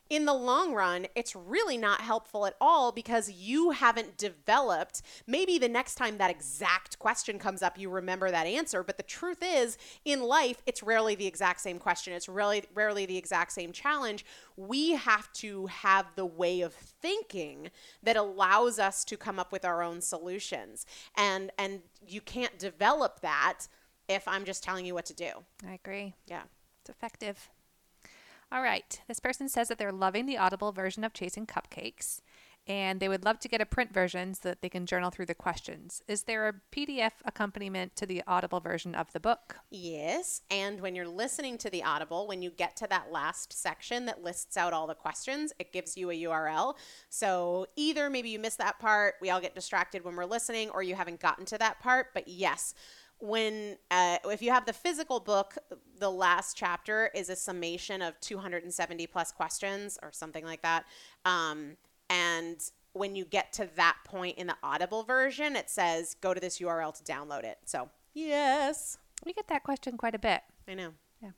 in 0.09 0.25
the 0.25 0.33
long 0.33 0.73
run, 0.73 1.05
it's 1.15 1.35
really 1.35 1.77
not 1.77 2.01
helpful 2.01 2.45
at 2.45 2.55
all 2.59 2.91
because 2.91 3.31
you 3.31 3.71
haven't 3.71 4.17
developed. 4.17 5.03
Maybe 5.27 5.59
the 5.59 5.69
next 5.69 5.95
time 5.95 6.17
that 6.17 6.31
exact 6.31 6.97
question 6.97 7.37
comes 7.37 7.61
up, 7.61 7.77
you 7.77 7.89
remember 7.89 8.31
that 8.31 8.47
answer. 8.47 8.83
But 8.83 8.97
the 8.97 9.03
truth 9.03 9.43
is, 9.43 9.77
in 10.05 10.23
life, 10.23 10.61
it's 10.65 10.81
rarely 10.81 11.13
the 11.13 11.27
exact 11.27 11.61
same 11.61 11.77
question. 11.77 12.13
It's 12.13 12.27
really 12.27 12.63
rarely 12.73 13.05
the 13.05 13.17
exact 13.17 13.51
same 13.51 13.71
challenge. 13.71 14.25
We 14.57 14.93
have 14.93 15.31
to 15.33 15.67
have 15.67 16.07
the 16.15 16.25
way 16.25 16.61
of 16.61 16.73
thinking 16.73 17.69
that 18.01 18.17
allows 18.17 18.79
us 18.79 19.05
to 19.05 19.17
come 19.17 19.39
up 19.39 19.51
with 19.51 19.63
our 19.63 19.83
own 19.83 20.01
solutions. 20.01 20.85
And 21.15 21.51
and 21.57 21.81
you 22.07 22.21
can't 22.21 22.57
develop 22.57 23.21
that 23.21 23.67
if 24.07 24.27
I'm 24.27 24.43
just 24.43 24.63
telling 24.63 24.85
you 24.85 24.95
what 24.95 25.05
to 25.05 25.13
do. 25.13 25.31
I 25.67 25.73
agree. 25.73 26.15
Yeah. 26.25 26.43
It's 26.81 26.89
effective. 26.89 27.49
All 28.51 28.61
right. 28.61 29.01
This 29.07 29.19
person 29.19 29.47
says 29.47 29.67
that 29.67 29.77
they're 29.77 29.91
loving 29.91 30.25
the 30.25 30.37
Audible 30.37 30.71
version 30.71 31.03
of 31.03 31.13
Chasing 31.13 31.45
Cupcakes 31.45 32.21
and 32.69 32.99
they 32.99 33.09
would 33.09 33.25
love 33.25 33.39
to 33.39 33.47
get 33.47 33.61
a 33.61 33.65
print 33.65 33.91
version 33.91 34.35
so 34.35 34.49
that 34.49 34.61
they 34.61 34.69
can 34.69 34.85
journal 34.85 35.09
through 35.09 35.25
the 35.25 35.33
questions. 35.33 36.03
Is 36.07 36.23
there 36.23 36.47
a 36.47 36.53
PDF 36.71 37.13
accompaniment 37.25 37.95
to 37.95 38.05
the 38.05 38.21
Audible 38.27 38.59
version 38.59 38.93
of 38.93 39.11
the 39.11 39.19
book? 39.19 39.57
Yes. 39.71 40.41
And 40.51 40.79
when 40.79 40.95
you're 40.95 41.07
listening 41.07 41.57
to 41.59 41.71
the 41.71 41.83
Audible, 41.83 42.27
when 42.27 42.43
you 42.43 42.51
get 42.51 42.77
to 42.77 42.87
that 42.87 43.11
last 43.11 43.59
section 43.59 44.05
that 44.05 44.23
lists 44.23 44.55
out 44.55 44.71
all 44.71 44.85
the 44.85 44.93
questions, 44.93 45.51
it 45.57 45.73
gives 45.73 45.97
you 45.97 46.11
a 46.11 46.23
URL. 46.23 46.75
So 47.09 47.65
either 47.75 48.07
maybe 48.07 48.29
you 48.29 48.37
missed 48.37 48.59
that 48.59 48.77
part, 48.77 49.15
we 49.19 49.31
all 49.31 49.41
get 49.41 49.55
distracted 49.55 50.05
when 50.05 50.15
we're 50.15 50.25
listening, 50.25 50.69
or 50.69 50.83
you 50.83 50.93
haven't 50.93 51.19
gotten 51.19 51.45
to 51.45 51.57
that 51.57 51.79
part. 51.79 52.13
But 52.13 52.27
yes, 52.27 52.75
when 53.19 53.77
uh, 53.91 54.17
if 54.25 54.41
you 54.41 54.51
have 54.51 54.65
the 54.65 54.73
physical 54.73 55.19
book 55.19 55.57
the 55.99 56.09
last 56.09 56.55
chapter 56.55 57.11
is 57.13 57.29
a 57.29 57.35
summation 57.35 58.01
of 58.01 58.19
270 58.21 59.07
plus 59.07 59.31
questions 59.31 59.99
or 60.01 60.11
something 60.11 60.45
like 60.45 60.61
that. 60.61 60.85
Um, 61.25 61.77
and 62.09 62.59
when 62.93 63.15
you 63.15 63.25
get 63.25 63.53
to 63.53 63.69
that 63.75 63.97
point 64.05 64.37
in 64.37 64.47
the 64.47 64.55
audible 64.63 65.03
version 65.03 65.55
it 65.55 65.69
says 65.69 66.15
go 66.21 66.33
to 66.33 66.39
this 66.39 66.59
url 66.59 66.93
to 66.93 67.03
download 67.03 67.43
it. 67.43 67.57
So 67.65 67.89
yes. 68.13 68.97
We 69.25 69.33
get 69.33 69.47
that 69.49 69.63
question 69.63 69.97
quite 69.97 70.15
a 70.15 70.19
bit. 70.19 70.41
I 70.67 70.75
know. 70.75 70.93
Yeah. 71.21 71.31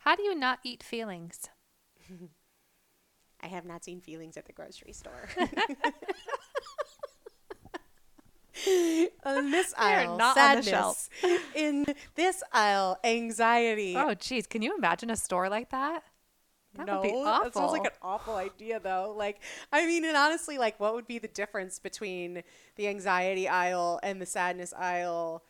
How 0.00 0.16
do 0.16 0.22
you 0.22 0.34
not 0.34 0.58
eat 0.64 0.82
feelings? 0.82 1.48
I 3.42 3.48
have 3.48 3.64
not 3.64 3.84
seen 3.84 4.00
feelings 4.00 4.36
at 4.36 4.46
the 4.46 4.52
grocery 4.52 4.92
store 4.92 5.28
in 8.66 9.50
this 9.50 9.74
aisle, 9.78 10.18
sadness. 10.34 11.08
In 11.54 11.86
this 12.14 12.42
aisle, 12.52 12.98
anxiety. 13.04 13.94
Oh, 13.96 14.14
geez. 14.14 14.46
Can 14.46 14.62
you 14.62 14.76
imagine 14.76 15.10
a 15.10 15.16
store 15.16 15.48
like 15.48 15.70
that? 15.70 16.02
That 16.74 16.86
no, 16.86 17.00
would 17.00 17.02
be 17.02 17.14
awful. 17.14 17.44
that 17.44 17.54
sounds 17.54 17.72
like 17.72 17.84
an 17.84 17.98
awful 18.00 18.36
idea, 18.36 18.80
though. 18.80 19.14
Like, 19.16 19.40
I 19.72 19.86
mean, 19.86 20.04
and 20.04 20.16
honestly, 20.16 20.56
like, 20.56 20.80
what 20.80 20.94
would 20.94 21.06
be 21.06 21.18
the 21.18 21.28
difference 21.28 21.78
between 21.78 22.42
the 22.76 22.88
anxiety 22.88 23.46
aisle 23.46 24.00
and 24.02 24.20
the 24.20 24.26
sadness 24.26 24.72
aisle? 24.72 25.44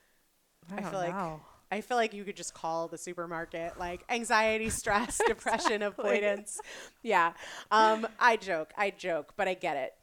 I, 0.70 0.78
I 0.78 0.82
feel 0.82 0.92
know. 0.92 0.98
like 0.98 1.40
I 1.72 1.80
feel 1.80 1.96
like 1.96 2.12
you 2.12 2.22
could 2.22 2.36
just 2.36 2.52
call 2.52 2.86
the 2.86 2.98
supermarket 2.98 3.78
like 3.78 4.04
anxiety, 4.10 4.68
stress, 4.68 5.20
depression, 5.26 5.80
avoidance. 5.82 6.60
Yeah. 7.02 7.32
Um, 7.70 8.06
I 8.20 8.36
joke, 8.36 8.74
I 8.76 8.90
joke, 8.90 9.32
but 9.38 9.48
I 9.48 9.54
get 9.54 9.78
it. 9.78 9.94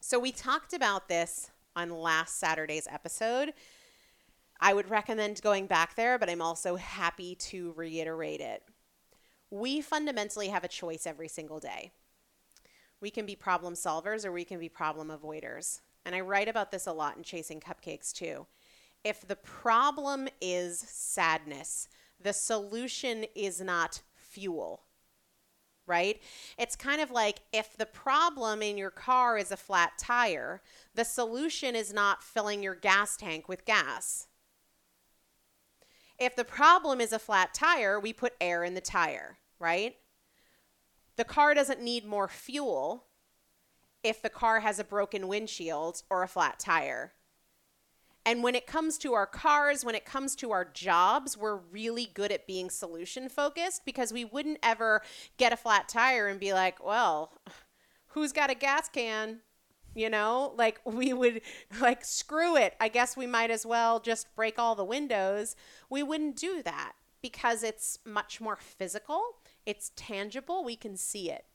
So 0.00 0.20
we 0.20 0.30
talked 0.30 0.72
about 0.72 1.08
this 1.08 1.50
on 1.76 1.90
last 1.90 2.38
Saturday's 2.38 2.88
episode. 2.90 3.52
I 4.60 4.72
would 4.72 4.90
recommend 4.90 5.42
going 5.42 5.66
back 5.66 5.94
there, 5.96 6.18
but 6.18 6.30
I'm 6.30 6.42
also 6.42 6.76
happy 6.76 7.34
to 7.36 7.72
reiterate 7.76 8.40
it. 8.40 8.62
We 9.50 9.80
fundamentally 9.80 10.48
have 10.48 10.64
a 10.64 10.68
choice 10.68 11.06
every 11.06 11.28
single 11.28 11.60
day. 11.60 11.92
We 13.00 13.10
can 13.10 13.26
be 13.26 13.36
problem 13.36 13.74
solvers 13.74 14.24
or 14.24 14.32
we 14.32 14.44
can 14.44 14.58
be 14.58 14.68
problem 14.68 15.08
avoiders. 15.08 15.80
And 16.04 16.14
I 16.14 16.20
write 16.20 16.48
about 16.48 16.70
this 16.70 16.86
a 16.86 16.92
lot 16.92 17.16
in 17.16 17.22
Chasing 17.22 17.60
Cupcakes 17.60 18.12
too. 18.12 18.46
If 19.02 19.26
the 19.26 19.36
problem 19.36 20.28
is 20.40 20.78
sadness, 20.78 21.88
the 22.20 22.32
solution 22.32 23.26
is 23.34 23.60
not 23.60 24.02
fuel 24.16 24.84
right? 25.86 26.20
It's 26.58 26.76
kind 26.76 27.00
of 27.00 27.10
like 27.10 27.40
if 27.52 27.76
the 27.76 27.86
problem 27.86 28.62
in 28.62 28.78
your 28.78 28.90
car 28.90 29.36
is 29.36 29.50
a 29.50 29.56
flat 29.56 29.92
tire, 29.98 30.62
the 30.94 31.04
solution 31.04 31.76
is 31.76 31.92
not 31.92 32.22
filling 32.22 32.62
your 32.62 32.74
gas 32.74 33.16
tank 33.16 33.48
with 33.48 33.64
gas. 33.64 34.28
If 36.18 36.36
the 36.36 36.44
problem 36.44 37.00
is 37.00 37.12
a 37.12 37.18
flat 37.18 37.54
tire, 37.54 37.98
we 37.98 38.12
put 38.12 38.34
air 38.40 38.64
in 38.64 38.74
the 38.74 38.80
tire, 38.80 39.38
right? 39.58 39.96
The 41.16 41.24
car 41.24 41.54
doesn't 41.54 41.82
need 41.82 42.04
more 42.04 42.28
fuel 42.28 43.06
if 44.02 44.22
the 44.22 44.30
car 44.30 44.60
has 44.60 44.78
a 44.78 44.84
broken 44.84 45.28
windshield 45.28 46.02
or 46.10 46.22
a 46.22 46.28
flat 46.28 46.58
tire. 46.58 47.12
And 48.26 48.42
when 48.42 48.54
it 48.54 48.66
comes 48.66 48.96
to 48.98 49.12
our 49.12 49.26
cars, 49.26 49.84
when 49.84 49.94
it 49.94 50.06
comes 50.06 50.34
to 50.36 50.50
our 50.50 50.64
jobs, 50.64 51.36
we're 51.36 51.56
really 51.56 52.10
good 52.14 52.32
at 52.32 52.46
being 52.46 52.70
solution 52.70 53.28
focused 53.28 53.84
because 53.84 54.12
we 54.12 54.24
wouldn't 54.24 54.58
ever 54.62 55.02
get 55.36 55.52
a 55.52 55.56
flat 55.56 55.88
tire 55.88 56.28
and 56.28 56.40
be 56.40 56.52
like, 56.52 56.82
well, 56.84 57.32
who's 58.08 58.32
got 58.32 58.50
a 58.50 58.54
gas 58.54 58.88
can? 58.88 59.40
You 59.94 60.08
know, 60.08 60.54
like 60.56 60.80
we 60.84 61.12
would 61.12 61.42
like 61.80 62.04
screw 62.04 62.56
it. 62.56 62.74
I 62.80 62.88
guess 62.88 63.16
we 63.16 63.26
might 63.26 63.50
as 63.50 63.66
well 63.66 64.00
just 64.00 64.34
break 64.34 64.58
all 64.58 64.74
the 64.74 64.84
windows. 64.84 65.54
We 65.90 66.02
wouldn't 66.02 66.36
do 66.36 66.62
that 66.62 66.92
because 67.20 67.62
it's 67.62 67.98
much 68.04 68.38
more 68.38 68.56
physical, 68.56 69.22
it's 69.64 69.92
tangible, 69.96 70.62
we 70.62 70.76
can 70.76 70.94
see 70.94 71.30
it. 71.30 71.46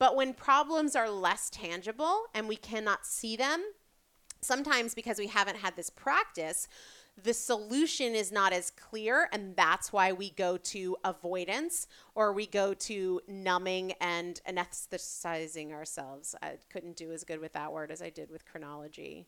But 0.00 0.16
when 0.16 0.34
problems 0.34 0.96
are 0.96 1.08
less 1.08 1.48
tangible 1.48 2.24
and 2.34 2.48
we 2.48 2.56
cannot 2.56 3.06
see 3.06 3.36
them, 3.36 3.62
sometimes 4.40 4.94
because 4.94 5.18
we 5.18 5.26
haven't 5.26 5.56
had 5.56 5.76
this 5.76 5.90
practice, 5.90 6.68
the 7.22 7.34
solution 7.34 8.14
is 8.14 8.32
not 8.32 8.52
as 8.52 8.70
clear. 8.70 9.28
And 9.32 9.54
that's 9.56 9.92
why 9.92 10.12
we 10.12 10.30
go 10.30 10.56
to 10.56 10.96
avoidance 11.04 11.86
or 12.14 12.32
we 12.32 12.46
go 12.46 12.74
to 12.74 13.20
numbing 13.28 13.92
and 14.00 14.40
anesthetizing 14.48 15.72
ourselves. 15.72 16.34
I 16.42 16.54
couldn't 16.70 16.96
do 16.96 17.12
as 17.12 17.24
good 17.24 17.40
with 17.40 17.52
that 17.52 17.72
word 17.72 17.90
as 17.90 18.02
I 18.02 18.10
did 18.10 18.30
with 18.30 18.44
chronology. 18.46 19.26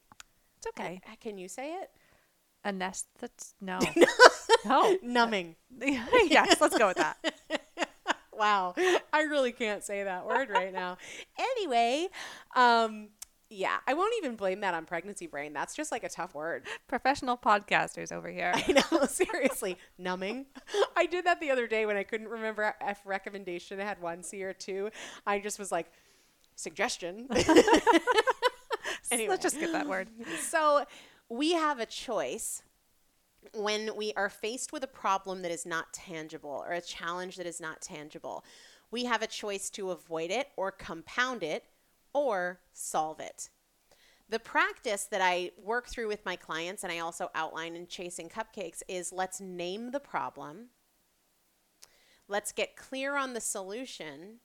It's 0.59 0.67
okay. 0.69 1.01
I, 1.11 1.17
can 1.17 1.39
you 1.39 1.49
say 1.49 1.75
it? 1.75 1.91
Anesthet? 2.65 3.55
No. 3.61 3.81
no. 4.65 4.97
Numbing. 5.03 5.57
yes, 5.81 6.61
let's 6.61 6.79
go 6.79 6.89
with 6.89 6.99
that. 6.99 7.17
wow. 8.33 8.75
I 9.13 9.23
really 9.23 9.53
can't 9.53 9.83
say 9.83 10.05
that 10.05 10.27
word 10.27 10.49
right 10.51 10.73
now. 10.73 10.99
anyway, 11.39 12.09
um, 12.55 13.09
yeah, 13.53 13.79
I 13.87 13.95
won't 13.95 14.15
even 14.19 14.35
blame 14.37 14.61
that 14.61 14.75
on 14.75 14.87
pregnancy 14.87 15.27
brain. 15.27 15.53
That's 15.53 15.75
just 15.75 15.93
like 15.93 16.05
a 16.05 16.09
tough 16.09 16.35
word. 16.35 16.65
Professional 16.89 17.37
podcasters 17.37 18.11
over 18.11 18.29
here. 18.31 18.53
I 18.55 18.73
know, 18.73 19.05
seriously. 19.07 19.77
Numbing. 19.99 20.47
I 20.97 21.07
did 21.07 21.27
that 21.27 21.41
the 21.41 21.51
other 21.51 21.67
day 21.67 21.87
when 21.87 21.97
I 21.97 22.03
couldn't 22.03 22.29
remember 22.29 22.75
if 22.81 23.01
recommendation 23.05 23.81
I 23.81 23.85
had 23.85 24.01
one 24.01 24.23
C 24.23 24.43
or 24.43 24.53
two. 24.53 24.91
I 25.27 25.39
just 25.39 25.59
was 25.59 25.71
like, 25.71 25.91
suggestion. 26.57 27.29
anyway. 29.11 29.29
Let's 29.29 29.43
just 29.43 29.61
get 29.61 29.73
that 29.73 29.89
word. 29.89 30.09
So 30.41 30.85
we 31.29 31.53
have 31.53 31.79
a 31.79 31.87
choice 31.87 32.63
when 33.55 33.91
we 33.97 34.13
are 34.15 34.29
faced 34.29 34.73
with 34.73 34.83
a 34.85 34.89
problem 34.89 35.43
that 35.43 35.51
is 35.51 35.67
not 35.67 35.93
tangible 35.93 36.65
or 36.67 36.73
a 36.73 36.81
challenge 36.81 37.37
that 37.37 37.47
is 37.47 37.61
not 37.61 37.83
tangible. 37.83 38.45
We 38.91 39.05
have 39.05 39.23
a 39.23 39.27
choice 39.27 39.71
to 39.71 39.91
avoid 39.91 40.31
it 40.31 40.49
or 40.57 40.71
compound 40.71 41.43
it 41.43 41.65
or 42.13 42.61
solve 42.73 43.21
it. 43.21 43.51
The 44.29 44.39
practice 44.39 45.05
that 45.11 45.21
I 45.21 45.51
work 45.63 45.89
through 45.89 46.09
with 46.09 46.25
my 46.25 46.37
clients 46.37 46.83
and 46.83 46.93
I 46.93 47.01
also 47.01 47.31
outline 47.35 47.77
in 47.77 47.87
Chasing 47.87 48.31
Cupcakes 48.31 48.83
is 48.89 49.13
let's 49.13 49.41
name 49.41 49.91
the 49.91 50.01
problem, 50.01 50.69
let's 52.29 52.53
get 52.53 52.77
clear 52.77 53.17
on 53.17 53.35
the 53.35 53.41
solution, 53.41 54.39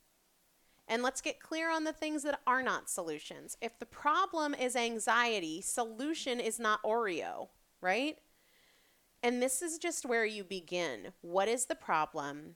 and 0.89 1.03
let's 1.03 1.21
get 1.21 1.39
clear 1.39 1.71
on 1.71 1.83
the 1.83 1.93
things 1.93 2.23
that 2.23 2.41
are 2.45 2.61
not 2.61 2.89
solutions. 2.89 3.57
If 3.61 3.79
the 3.79 3.85
problem 3.85 4.53
is 4.53 4.75
anxiety, 4.75 5.61
solution 5.61 6.39
is 6.39 6.59
not 6.59 6.83
Oreo, 6.83 7.49
right? 7.81 8.17
And 9.23 9.41
this 9.41 9.61
is 9.61 9.77
just 9.77 10.05
where 10.05 10.25
you 10.25 10.43
begin. 10.43 11.13
What 11.21 11.47
is 11.47 11.65
the 11.65 11.75
problem? 11.75 12.55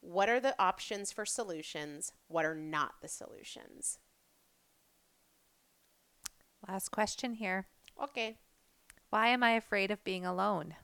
What 0.00 0.28
are 0.28 0.40
the 0.40 0.54
options 0.58 1.10
for 1.10 1.26
solutions? 1.26 2.12
What 2.28 2.44
are 2.44 2.54
not 2.54 2.94
the 3.02 3.08
solutions? 3.08 3.98
Last 6.68 6.90
question 6.90 7.34
here. 7.34 7.66
Okay. 8.02 8.36
Why 9.10 9.28
am 9.28 9.42
I 9.42 9.52
afraid 9.52 9.90
of 9.90 10.02
being 10.04 10.26
alone? 10.26 10.74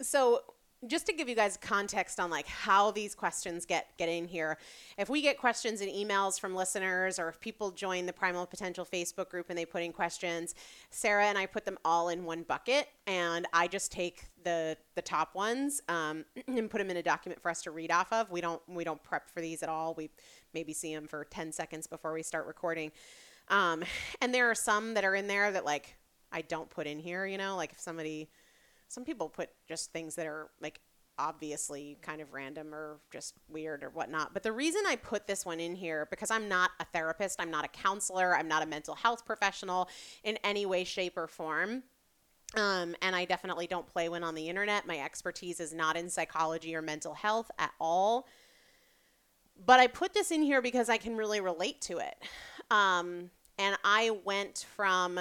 So, 0.00 0.42
just 0.86 1.06
to 1.06 1.12
give 1.12 1.28
you 1.28 1.34
guys 1.34 1.56
context 1.56 2.20
on 2.20 2.30
like 2.30 2.46
how 2.46 2.90
these 2.90 3.14
questions 3.14 3.64
get 3.64 3.88
get 3.96 4.08
in 4.08 4.26
here 4.26 4.58
if 4.98 5.08
we 5.08 5.22
get 5.22 5.38
questions 5.38 5.80
and 5.80 5.90
emails 5.90 6.38
from 6.38 6.54
listeners 6.54 7.18
or 7.18 7.28
if 7.28 7.40
people 7.40 7.70
join 7.70 8.04
the 8.04 8.12
primal 8.12 8.44
potential 8.46 8.84
facebook 8.84 9.30
group 9.30 9.46
and 9.48 9.58
they 9.58 9.64
put 9.64 9.82
in 9.82 9.90
questions 9.90 10.54
sarah 10.90 11.24
and 11.26 11.38
i 11.38 11.46
put 11.46 11.64
them 11.64 11.78
all 11.84 12.10
in 12.10 12.24
one 12.24 12.42
bucket 12.42 12.88
and 13.06 13.46
i 13.54 13.66
just 13.66 13.90
take 13.90 14.26
the 14.44 14.76
the 14.94 15.02
top 15.02 15.34
ones 15.34 15.80
um, 15.88 16.24
and 16.46 16.70
put 16.70 16.78
them 16.78 16.90
in 16.90 16.98
a 16.98 17.02
document 17.02 17.40
for 17.40 17.50
us 17.50 17.62
to 17.62 17.70
read 17.70 17.90
off 17.90 18.12
of 18.12 18.30
we 18.30 18.40
don't 18.40 18.60
we 18.68 18.84
don't 18.84 19.02
prep 19.02 19.30
for 19.30 19.40
these 19.40 19.62
at 19.62 19.68
all 19.68 19.94
we 19.94 20.10
maybe 20.52 20.74
see 20.74 20.94
them 20.94 21.06
for 21.06 21.24
10 21.24 21.52
seconds 21.52 21.86
before 21.86 22.12
we 22.12 22.22
start 22.22 22.46
recording 22.46 22.92
um, 23.48 23.82
and 24.20 24.34
there 24.34 24.50
are 24.50 24.54
some 24.54 24.94
that 24.94 25.04
are 25.04 25.14
in 25.14 25.26
there 25.26 25.50
that 25.50 25.64
like 25.64 25.96
I 26.32 26.42
don't 26.42 26.68
put 26.70 26.86
in 26.86 26.98
here, 26.98 27.26
you 27.26 27.38
know, 27.38 27.56
like 27.56 27.72
if 27.72 27.80
somebody, 27.80 28.28
some 28.88 29.04
people 29.04 29.28
put 29.28 29.50
just 29.68 29.92
things 29.92 30.14
that 30.16 30.26
are 30.26 30.50
like 30.60 30.80
obviously 31.18 31.96
kind 32.02 32.20
of 32.20 32.32
random 32.32 32.74
or 32.74 32.98
just 33.10 33.34
weird 33.48 33.82
or 33.82 33.88
whatnot. 33.90 34.34
But 34.34 34.42
the 34.42 34.52
reason 34.52 34.82
I 34.86 34.96
put 34.96 35.26
this 35.26 35.46
one 35.46 35.60
in 35.60 35.74
here 35.74 36.06
because 36.10 36.30
I'm 36.30 36.48
not 36.48 36.70
a 36.80 36.84
therapist, 36.84 37.40
I'm 37.40 37.50
not 37.50 37.64
a 37.64 37.68
counselor, 37.68 38.36
I'm 38.36 38.48
not 38.48 38.62
a 38.62 38.66
mental 38.66 38.94
health 38.94 39.24
professional 39.24 39.88
in 40.24 40.38
any 40.44 40.66
way, 40.66 40.84
shape, 40.84 41.16
or 41.16 41.26
form. 41.26 41.84
Um, 42.54 42.94
and 43.02 43.16
I 43.16 43.24
definitely 43.24 43.66
don't 43.66 43.86
play 43.86 44.08
one 44.08 44.22
on 44.22 44.34
the 44.34 44.48
internet. 44.48 44.86
My 44.86 44.98
expertise 44.98 45.58
is 45.58 45.72
not 45.72 45.96
in 45.96 46.08
psychology 46.08 46.74
or 46.76 46.82
mental 46.82 47.14
health 47.14 47.50
at 47.58 47.72
all. 47.80 48.26
But 49.64 49.80
I 49.80 49.86
put 49.86 50.12
this 50.12 50.30
in 50.30 50.42
here 50.42 50.60
because 50.60 50.88
I 50.88 50.98
can 50.98 51.16
really 51.16 51.40
relate 51.40 51.80
to 51.82 51.98
it. 51.98 52.14
Um, 52.70 53.30
and 53.58 53.76
I 53.84 54.10
went 54.24 54.66
from 54.74 55.20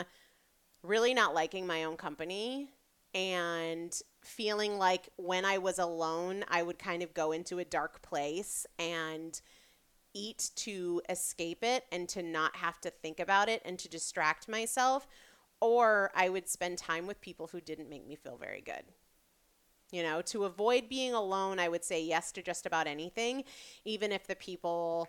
really 0.83 1.13
not 1.13 1.33
liking 1.33 1.65
my 1.65 1.83
own 1.83 1.97
company 1.97 2.69
and 3.13 3.97
feeling 4.21 4.77
like 4.77 5.09
when 5.15 5.45
I 5.45 5.57
was 5.57 5.79
alone, 5.79 6.43
I 6.49 6.63
would 6.63 6.77
kind 6.77 7.01
of 7.01 7.13
go 7.13 7.31
into 7.31 7.59
a 7.59 7.65
dark 7.65 8.01
place 8.01 8.65
and 8.77 9.39
eat 10.13 10.51
to 10.55 11.01
escape 11.09 11.63
it 11.63 11.85
and 11.91 12.09
to 12.09 12.23
not 12.23 12.57
have 12.57 12.79
to 12.81 12.89
think 12.89 13.19
about 13.19 13.49
it 13.49 13.61
and 13.65 13.77
to 13.79 13.89
distract 13.89 14.47
myself. 14.47 15.07
Or 15.61 16.11
I 16.15 16.29
would 16.29 16.49
spend 16.49 16.77
time 16.77 17.07
with 17.07 17.21
people 17.21 17.47
who 17.47 17.61
didn't 17.61 17.89
make 17.89 18.05
me 18.05 18.15
feel 18.15 18.37
very 18.37 18.61
good. 18.61 18.83
You 19.91 20.03
know, 20.03 20.21
to 20.23 20.45
avoid 20.45 20.89
being 20.89 21.13
alone, 21.13 21.59
I 21.59 21.69
would 21.69 21.83
say 21.83 22.03
yes 22.03 22.31
to 22.33 22.41
just 22.41 22.65
about 22.65 22.87
anything, 22.87 23.43
even 23.85 24.11
if 24.11 24.27
the 24.27 24.35
people 24.35 25.07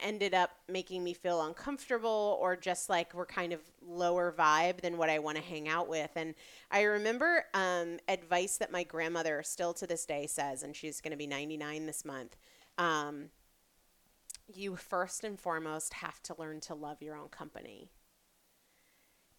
ended 0.00 0.34
up 0.34 0.50
making 0.68 1.02
me 1.04 1.12
feel 1.12 1.42
uncomfortable 1.42 2.38
or 2.40 2.56
just 2.56 2.88
like 2.88 3.14
we're 3.14 3.26
kind 3.26 3.52
of 3.52 3.60
lower 3.86 4.34
vibe 4.36 4.80
than 4.80 4.96
what 4.96 5.10
I 5.10 5.18
want 5.18 5.36
to 5.36 5.42
hang 5.42 5.68
out 5.68 5.88
with. 5.88 6.10
And 6.16 6.34
I 6.70 6.82
remember 6.82 7.44
um, 7.54 7.98
advice 8.08 8.56
that 8.58 8.72
my 8.72 8.84
grandmother 8.84 9.42
still 9.44 9.74
to 9.74 9.86
this 9.86 10.04
day 10.04 10.26
says, 10.26 10.62
and 10.62 10.74
she's 10.74 11.00
going 11.00 11.12
to 11.12 11.16
be 11.16 11.26
99 11.26 11.86
this 11.86 12.04
month. 12.04 12.36
Um, 12.76 13.30
you 14.52 14.76
first 14.76 15.24
and 15.24 15.38
foremost 15.38 15.94
have 15.94 16.22
to 16.24 16.34
learn 16.38 16.60
to 16.60 16.74
love 16.74 17.02
your 17.02 17.16
own 17.16 17.28
company. 17.28 17.90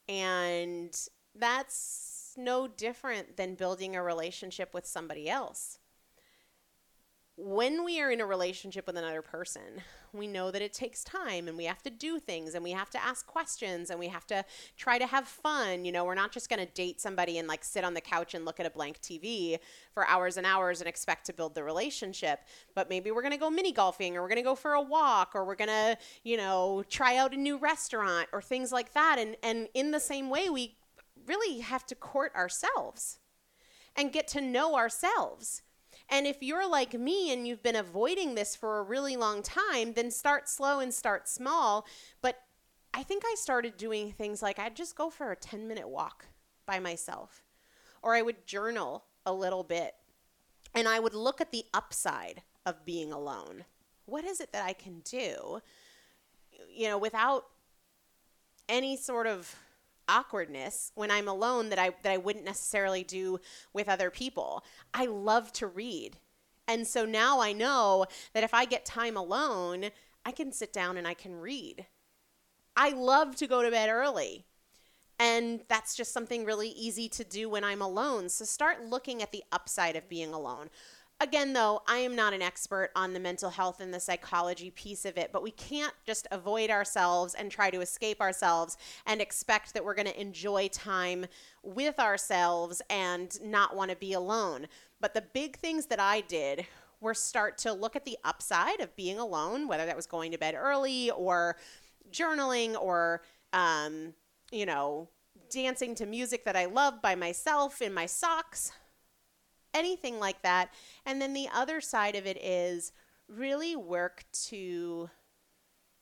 And 0.08 0.95
that's 1.36 2.34
no 2.38 2.67
different 2.67 3.38
than 3.38 3.56
building 3.56 3.95
a 3.95 4.04
relationship 4.04 4.73
with 4.73 4.86
somebody 4.86 5.30
else 5.30 5.80
when 7.41 7.86
we 7.86 8.02
are 8.02 8.12
in 8.12 8.19
a 8.19 8.25
relationship 8.25 8.86
with 8.86 8.97
another 8.97 9.21
person, 9.21 9.62
we 10.12 10.28
know 10.28 10.52
that 10.52 10.62
it 10.62 10.73
takes 10.73 11.06
time 11.06 11.47
and 11.47 11.56
we 11.56 11.63
have 11.65 11.82
to 11.84 11.89
do 11.89 12.19
things 12.19 12.54
and 12.54 12.63
we 12.63 12.71
have 12.71 12.89
to 12.89 13.02
ask 13.02 13.25
questions 13.25 13.89
and 13.89 13.99
we 13.99 14.08
have 14.08 14.28
to 14.28 14.43
try 14.75 14.97
to 14.97 15.06
have 15.06 15.25
fun. 15.25 15.86
You 15.86 15.93
know, 15.93 16.04
we're 16.04 16.15
not 16.15 16.34
just 16.34 16.49
going 16.49 16.60
to 16.60 16.73
date 16.73 16.99
somebody 16.99 17.38
and 17.38 17.47
like 17.47 17.63
sit 17.63 17.86
on 17.86 17.93
the 17.93 18.02
couch 18.02 18.34
and 18.34 18.43
look 18.43 18.60
at 18.60 18.65
a 18.65 18.69
blank 18.69 18.99
TV 19.02 19.58
for 19.93 20.06
hours 20.06 20.36
and 20.36 20.45
hours 20.45 20.82
and 20.82 20.88
expect 20.89 21.25
to 21.28 21.34
build 21.34 21.56
the 21.56 21.63
relationship. 21.63 22.41
But 22.75 22.89
maybe 22.89 23.10
we're 23.12 23.21
going 23.21 23.32
to 23.32 23.38
go 23.38 23.49
mini 23.49 23.71
golfing 23.71 24.17
or 24.17 24.21
we're 24.21 24.30
going 24.30 24.38
to 24.38 24.43
go 24.43 24.56
for 24.56 24.73
a 24.73 24.82
walk 24.82 25.32
or 25.34 25.45
we're 25.45 25.56
going 25.56 25.69
to, 25.69 25.97
you 26.23 26.36
know, 26.36 26.84
try 26.89 27.15
out 27.15 27.34
a 27.34 27.38
new 27.38 27.58
restaurant 27.58 28.28
or 28.34 28.41
things 28.41 28.73
like 28.73 28.93
that. 28.93 29.15
And, 29.17 29.38
and 29.43 29.69
in 29.73 29.91
the 29.91 29.99
same 30.02 30.30
way, 30.30 30.49
we 30.49 30.75
really 31.25 31.60
have 31.60 31.86
to 31.86 31.95
court 31.95 32.36
ourselves 32.36 33.19
and 33.95 34.12
get 34.12 34.28
to 34.30 34.41
know 34.41 34.75
ourselves 34.75 35.62
and 36.09 36.25
if 36.25 36.41
you're 36.41 36.69
like 36.69 36.93
me 36.93 37.31
and 37.31 37.47
you've 37.47 37.63
been 37.63 37.75
avoiding 37.75 38.35
this 38.35 38.55
for 38.55 38.79
a 38.79 38.83
really 38.83 39.15
long 39.15 39.43
time, 39.43 39.93
then 39.93 40.09
start 40.11 40.49
slow 40.49 40.79
and 40.79 40.93
start 40.93 41.27
small. 41.27 41.85
But 42.21 42.41
I 42.93 43.03
think 43.03 43.23
I 43.25 43.35
started 43.35 43.77
doing 43.77 44.11
things 44.11 44.41
like 44.41 44.57
I'd 44.57 44.75
just 44.75 44.95
go 44.95 45.09
for 45.09 45.31
a 45.31 45.35
10 45.35 45.67
minute 45.67 45.87
walk 45.87 46.25
by 46.65 46.79
myself, 46.79 47.43
or 48.01 48.15
I 48.15 48.21
would 48.21 48.47
journal 48.47 49.05
a 49.25 49.33
little 49.33 49.63
bit, 49.63 49.95
and 50.73 50.87
I 50.87 50.99
would 50.99 51.13
look 51.13 51.41
at 51.41 51.51
the 51.51 51.65
upside 51.73 52.41
of 52.65 52.85
being 52.85 53.11
alone. 53.11 53.65
What 54.05 54.25
is 54.25 54.39
it 54.39 54.51
that 54.53 54.65
I 54.65 54.73
can 54.73 55.01
do, 55.01 55.61
you 56.71 56.87
know, 56.87 56.97
without 56.97 57.45
any 58.67 58.97
sort 58.97 59.27
of 59.27 59.55
awkwardness 60.09 60.91
when 60.95 61.11
I'm 61.11 61.27
alone 61.27 61.69
that 61.69 61.79
I 61.79 61.91
that 62.03 62.11
I 62.11 62.17
wouldn't 62.17 62.45
necessarily 62.45 63.03
do 63.03 63.39
with 63.71 63.87
other 63.87 64.09
people. 64.09 64.65
I 64.93 65.05
love 65.05 65.53
to 65.53 65.67
read. 65.67 66.17
And 66.67 66.85
so 66.85 67.05
now 67.05 67.39
I 67.39 67.53
know 67.53 68.05
that 68.33 68.43
if 68.43 68.53
I 68.53 68.65
get 68.65 68.85
time 68.85 69.15
alone, 69.17 69.89
I 70.25 70.31
can 70.31 70.51
sit 70.51 70.73
down 70.73 70.97
and 70.97 71.07
I 71.07 71.13
can 71.13 71.35
read. 71.35 71.87
I 72.75 72.89
love 72.89 73.35
to 73.37 73.47
go 73.47 73.63
to 73.63 73.71
bed 73.71 73.89
early. 73.89 74.45
And 75.19 75.61
that's 75.67 75.95
just 75.95 76.13
something 76.13 76.45
really 76.45 76.69
easy 76.69 77.09
to 77.09 77.25
do 77.25 77.49
when 77.49 77.63
I'm 77.63 77.81
alone. 77.81 78.29
So 78.29 78.45
start 78.45 78.85
looking 78.85 79.21
at 79.21 79.33
the 79.33 79.43
upside 79.51 79.97
of 79.97 80.07
being 80.07 80.33
alone. 80.33 80.69
Again, 81.21 81.51
though, 81.51 81.82
I 81.86 81.97
am 81.97 82.15
not 82.15 82.34
an 82.34 82.41
expert 82.41 82.91
on 82.95 83.12
the 83.12 83.19
mental 83.19 83.49
health 83.49 83.82
and 83.82 83.93
the 83.93 83.99
psychology 83.99 84.71
piece 84.71 85.03
of 85.03 85.17
it, 85.17 85.32
but 85.34 85.43
we 85.43 85.51
can't 85.51 85.93
just 86.05 86.27
avoid 86.32 86.69
ourselves 86.69 87.34
and 87.34 87.51
try 87.51 87.69
to 87.71 87.82
escape 87.82 88.21
ourselves 88.21 88.77
and 89.05 89.19
expect 89.19 89.73
that 89.73 89.84
we're 89.84 89.95
going 89.95 90.08
to 90.08 90.21
enjoy 90.21 90.69
time 90.69 91.25
with 91.62 91.99
ourselves 91.99 92.82
and 92.89 93.38
not 93.43 93.75
want 93.75 93.91
to 93.91 93.97
be 93.97 94.13
alone. 94.13 94.67
But 95.01 95.13
the 95.13 95.21
big 95.34 95.58
things 95.58 95.88
that 95.88 95.99
I 95.99 96.21
did 96.21 96.65
were 97.01 97.13
start 97.13 97.58
to 97.60 97.73
look 97.73 97.97
at 97.97 98.05
the 98.05 98.17
upside 98.23 98.79
of 98.79 98.95
being 98.95 99.19
alone, 99.19 99.67
whether 99.67 99.86
that 99.86 99.97
was 99.97 100.08
going 100.08 100.32
to 100.32 100.38
bed 100.38 100.55
early 100.55 101.12
or 101.12 101.58
journaling 102.10 102.79
or, 102.79 103.23
um, 103.51 104.13
you 104.53 104.65
know, 104.65 105.10
dancing 105.49 105.95
to 105.95 106.05
music 106.05 106.45
that 106.45 106.55
I 106.55 106.65
love 106.65 107.01
by 107.01 107.15
myself 107.15 107.82
in 107.82 107.93
my 107.93 108.05
socks 108.05 108.71
anything 109.73 110.19
like 110.19 110.41
that. 110.41 110.73
And 111.05 111.21
then 111.21 111.34
the 111.34 111.47
other 111.53 111.82
side 111.82 112.15
of 112.15 112.25
it 112.25 112.38
is 112.43 112.91
really 113.27 113.75
work 113.75 114.25
to 114.32 115.10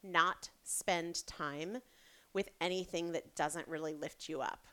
not 0.04 0.50
spend 0.64 1.26
time 1.28 1.82
with 2.34 2.50
anything 2.62 3.12
that 3.14 3.36
doesn't 3.36 3.68
really 3.68 3.94
lift 3.94 4.30
you 4.30 4.42
up. 4.42 4.68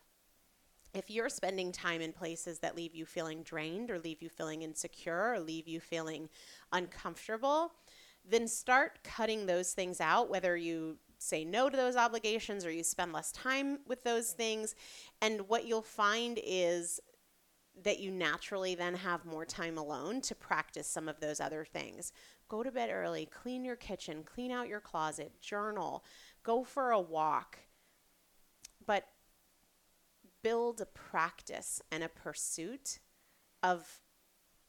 If 0.92 1.10
you're 1.10 1.28
spending 1.28 1.72
time 1.72 2.00
in 2.00 2.12
places 2.12 2.60
that 2.60 2.76
leave 2.76 2.94
you 2.94 3.04
feeling 3.04 3.42
drained 3.42 3.90
or 3.90 3.98
leave 3.98 4.22
you 4.22 4.28
feeling 4.28 4.62
insecure 4.62 5.32
or 5.32 5.40
leave 5.40 5.66
you 5.66 5.80
feeling 5.80 6.28
uncomfortable, 6.72 7.72
then 8.24 8.46
start 8.46 9.00
cutting 9.02 9.46
those 9.46 9.72
things 9.72 10.00
out, 10.00 10.30
whether 10.30 10.56
you 10.56 10.96
say 11.18 11.44
no 11.44 11.68
to 11.68 11.76
those 11.76 11.96
obligations 11.96 12.64
or 12.64 12.70
you 12.70 12.82
spend 12.84 13.12
less 13.12 13.32
time 13.32 13.78
with 13.86 14.04
those 14.04 14.32
things. 14.32 14.74
And 15.20 15.48
what 15.48 15.66
you'll 15.66 15.82
find 15.82 16.38
is 16.44 17.00
that 17.82 17.98
you 17.98 18.10
naturally 18.10 18.74
then 18.74 18.94
have 18.94 19.24
more 19.24 19.44
time 19.44 19.76
alone 19.76 20.20
to 20.22 20.34
practice 20.34 20.86
some 20.86 21.08
of 21.08 21.20
those 21.20 21.40
other 21.40 21.64
things. 21.64 22.12
Go 22.48 22.62
to 22.62 22.70
bed 22.70 22.90
early, 22.92 23.26
clean 23.26 23.64
your 23.64 23.76
kitchen, 23.76 24.22
clean 24.24 24.50
out 24.50 24.68
your 24.68 24.80
closet, 24.80 25.40
journal, 25.40 26.04
go 26.42 26.62
for 26.62 26.90
a 26.90 27.00
walk. 27.00 27.58
But 28.86 29.06
build 30.42 30.80
a 30.80 30.86
practice 30.86 31.82
and 31.90 32.04
a 32.04 32.08
pursuit 32.08 33.00
of 33.62 34.00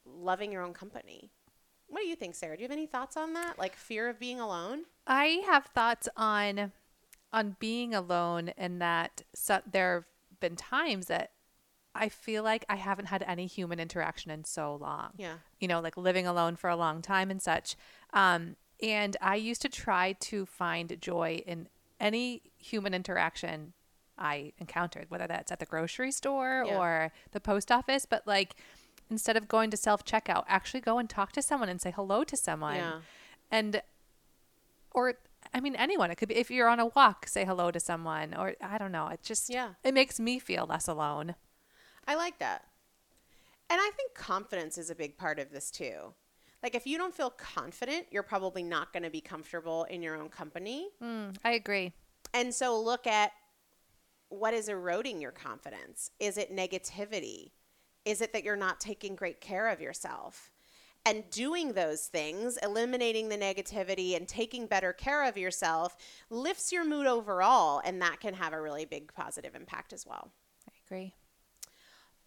loving 0.06 0.52
your 0.52 0.64
own 0.64 0.74
company. 0.74 1.32
What 1.88 2.02
do 2.02 2.08
you 2.08 2.16
think, 2.16 2.34
Sarah? 2.34 2.56
Do 2.56 2.64
you 2.64 2.70
have 2.70 2.76
any 2.76 2.88
thoughts 2.88 3.18
on 3.18 3.34
that? 3.34 3.60
Like 3.60 3.76
fear 3.76 4.10
of 4.10 4.20
being 4.20 4.40
alone? 4.40 4.86
I 5.06 5.44
have 5.46 5.66
thoughts 5.66 6.10
on 6.18 6.72
on 7.32 7.58
being 7.60 7.94
alone 7.94 8.50
and 8.58 8.82
that 8.82 9.24
so, 9.34 9.60
there 9.70 9.96
have 9.96 10.40
been 10.40 10.56
times 10.56 11.08
that 11.08 11.32
I 11.96 12.10
feel 12.10 12.44
like 12.44 12.66
I 12.68 12.76
haven't 12.76 13.06
had 13.06 13.24
any 13.26 13.48
human 13.48 13.80
interaction 13.80 14.30
in 14.30 14.44
so 14.44 14.76
long. 14.76 15.12
Yeah. 15.18 15.36
You 15.60 15.68
know, 15.70 15.80
like 15.80 15.96
living 15.96 16.28
alone 16.28 16.56
for 16.58 16.70
a 16.70 16.76
long 16.76 17.02
time 17.02 17.32
and 17.32 17.42
such. 17.42 17.76
Um, 18.14 18.58
and 18.84 19.16
I 19.22 19.36
used 19.36 19.62
to 19.62 19.70
try 19.70 20.14
to 20.20 20.46
find 20.46 20.98
joy 21.02 21.42
in 21.48 21.70
any 22.00 22.42
human 22.58 22.94
interaction 22.94 23.72
I 24.18 24.52
encountered, 24.60 25.10
whether 25.10 25.28
that's 25.28 25.52
at 25.52 25.60
the 25.60 25.66
grocery 25.66 26.12
store 26.12 26.66
Yeah. 26.68 26.78
or 26.78 27.12
the 27.32 27.40
post 27.40 27.72
office. 27.72 28.06
But 28.06 28.28
like, 28.28 28.56
instead 29.10 29.38
of 29.38 29.48
going 29.48 29.72
to 29.72 29.78
self 29.78 30.04
checkout, 30.04 30.44
actually 30.48 30.82
go 30.82 30.98
and 31.00 31.10
talk 31.10 31.32
to 31.34 31.42
someone 31.42 31.70
and 31.70 31.80
say 31.80 31.92
hello 31.92 32.24
to 32.26 32.36
someone. 32.36 32.76
Yeah. 32.76 33.00
And, 33.50 33.82
or, 34.92 35.14
I 35.54 35.60
mean, 35.62 35.76
anyone. 35.76 36.12
It 36.12 36.16
could 36.16 36.30
be 36.30 36.36
if 36.36 36.50
you're 36.52 36.68
on 36.68 36.80
a 36.80 36.88
walk, 36.88 37.28
say 37.28 37.46
hello 37.46 37.72
to 37.72 37.80
someone, 37.80 38.34
or 38.34 38.56
I 38.62 38.78
don't 38.78 38.92
know. 38.92 39.08
It 39.08 39.22
just, 39.24 39.50
Yeah. 39.50 39.76
it 39.84 39.94
makes 39.94 40.20
me 40.20 40.40
feel 40.40 40.66
less 40.66 40.88
alone. 40.88 41.36
I 42.08 42.16
like 42.16 42.40
that. 42.40 42.64
And 43.70 43.80
I 43.82 43.90
think 43.96 44.14
confidence 44.14 44.78
is 44.78 44.90
a 44.90 44.96
big 44.96 45.18
part 45.18 45.40
of 45.40 45.52
this 45.52 45.72
too. 45.72 46.14
Like 46.62 46.76
if 46.76 46.88
you 46.88 46.98
don't 46.98 47.14
feel 47.14 47.30
confident, 47.30 48.08
you're 48.12 48.24
probably 48.24 48.64
not 48.64 48.94
going 48.94 49.04
to 49.04 49.10
be 49.10 49.22
comfortable 49.22 49.84
in 49.86 50.02
your 50.02 50.16
own 50.16 50.30
company. 50.30 50.90
Mm, 51.02 51.36
I 51.44 51.52
agree. 51.52 51.94
And 52.34 52.54
so 52.54 52.80
look 52.80 53.08
at 53.08 53.32
what 54.30 54.54
is 54.54 54.70
eroding 54.70 55.22
your 55.22 55.32
confidence. 55.32 56.12
Is 56.20 56.38
it 56.38 56.56
negativity? 56.56 57.52
Is 58.04 58.22
it 58.22 58.34
that 58.34 58.44
you're 58.44 58.56
not 58.56 58.80
taking 58.80 59.16
great 59.16 59.42
care 59.42 59.70
of 59.70 59.82
yourself? 59.82 60.52
And 61.08 61.30
doing 61.30 61.74
those 61.74 62.08
things, 62.08 62.58
eliminating 62.64 63.30
the 63.30 63.38
negativity 63.38 64.16
and 64.16 64.28
taking 64.28 64.66
better 64.66 64.92
care 64.92 65.24
of 65.28 65.38
yourself, 65.38 65.96
lifts 66.32 66.72
your 66.72 66.84
mood 66.84 67.06
overall. 67.06 67.80
And 67.86 68.02
that 68.02 68.20
can 68.20 68.34
have 68.34 68.54
a 68.54 68.62
really 68.62 68.86
big 68.86 69.14
positive 69.14 69.54
impact 69.54 69.94
as 69.94 70.06
well. 70.06 70.32
I 70.68 70.74
agree. 70.86 71.14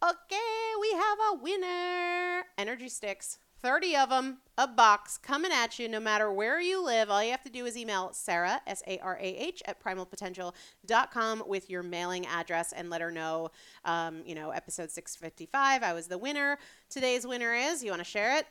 Okay, 0.00 0.70
we 0.80 0.92
have 0.92 1.18
a 1.32 1.38
winner. 1.42 2.44
Energy 2.56 2.88
sticks, 2.88 3.38
30 3.60 3.96
of 3.96 4.10
them, 4.10 4.38
a 4.56 4.68
box 4.68 5.18
coming 5.18 5.50
at 5.50 5.76
you 5.80 5.88
no 5.88 5.98
matter 5.98 6.32
where 6.32 6.60
you 6.60 6.84
live. 6.84 7.10
All 7.10 7.20
you 7.20 7.32
have 7.32 7.42
to 7.42 7.50
do 7.50 7.66
is 7.66 7.76
email 7.76 8.12
Sarah, 8.12 8.60
S 8.64 8.80
A 8.86 9.00
R 9.00 9.18
A 9.20 9.26
H, 9.26 9.60
at 9.66 9.82
primalpotential.com 9.82 11.42
with 11.48 11.68
your 11.68 11.82
mailing 11.82 12.26
address 12.26 12.72
and 12.72 12.90
let 12.90 13.00
her 13.00 13.10
know, 13.10 13.50
um, 13.84 14.22
you 14.24 14.36
know, 14.36 14.50
episode 14.50 14.92
655. 14.92 15.82
I 15.82 15.92
was 15.92 16.06
the 16.06 16.18
winner. 16.18 16.58
Today's 16.88 17.26
winner 17.26 17.52
is, 17.52 17.82
you 17.82 17.90
want 17.90 18.00
to 18.00 18.08
share 18.08 18.36
it? 18.36 18.46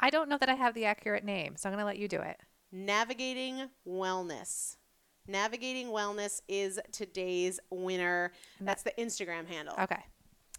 I 0.00 0.08
don't 0.08 0.30
know 0.30 0.38
that 0.38 0.48
I 0.48 0.54
have 0.54 0.72
the 0.72 0.86
accurate 0.86 1.24
name, 1.24 1.56
so 1.56 1.68
I'm 1.68 1.74
going 1.74 1.82
to 1.82 1.86
let 1.86 1.98
you 1.98 2.08
do 2.08 2.20
it. 2.22 2.40
Navigating 2.72 3.68
Wellness. 3.86 4.76
Navigating 5.26 5.88
Wellness 5.88 6.40
is 6.48 6.80
today's 6.90 7.60
winner. 7.70 8.32
That's 8.62 8.82
the 8.82 8.94
Instagram 8.98 9.46
handle. 9.46 9.74
Okay. 9.78 10.02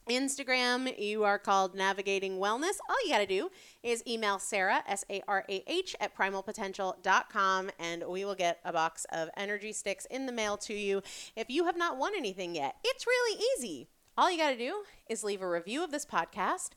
Instagram, 0.10 1.00
you 1.00 1.24
are 1.24 1.38
called 1.38 1.76
Navigating 1.76 2.38
Wellness. 2.38 2.78
All 2.90 3.06
you 3.06 3.12
got 3.12 3.20
to 3.20 3.28
do 3.28 3.50
is 3.84 4.04
email 4.08 4.40
Sarah, 4.40 4.84
S 4.88 5.06
A 5.10 5.22
R 5.28 5.46
A 5.48 5.64
H, 5.68 5.96
at 6.00 6.16
primalpotential.com, 6.18 7.70
and 7.80 8.04
we 8.08 8.26
will 8.26 8.36
get 8.36 8.60
a 8.66 8.74
box 8.74 9.06
of 9.12 9.30
energy 9.38 9.72
sticks 9.72 10.06
in 10.10 10.26
the 10.26 10.32
mail 10.32 10.58
to 10.58 10.74
you. 10.74 11.04
If 11.36 11.50
you 11.50 11.66
have 11.66 11.78
not 11.78 11.98
won 11.98 12.14
anything 12.18 12.56
yet, 12.56 12.76
it's 12.84 13.06
really 13.06 13.42
easy. 13.56 13.88
All 14.18 14.32
you 14.32 14.38
got 14.38 14.50
to 14.50 14.58
do 14.58 14.84
is 15.08 15.24
leave 15.24 15.42
a 15.42 15.50
review 15.50 15.84
of 15.84 15.92
this 15.92 16.06
podcast 16.06 16.72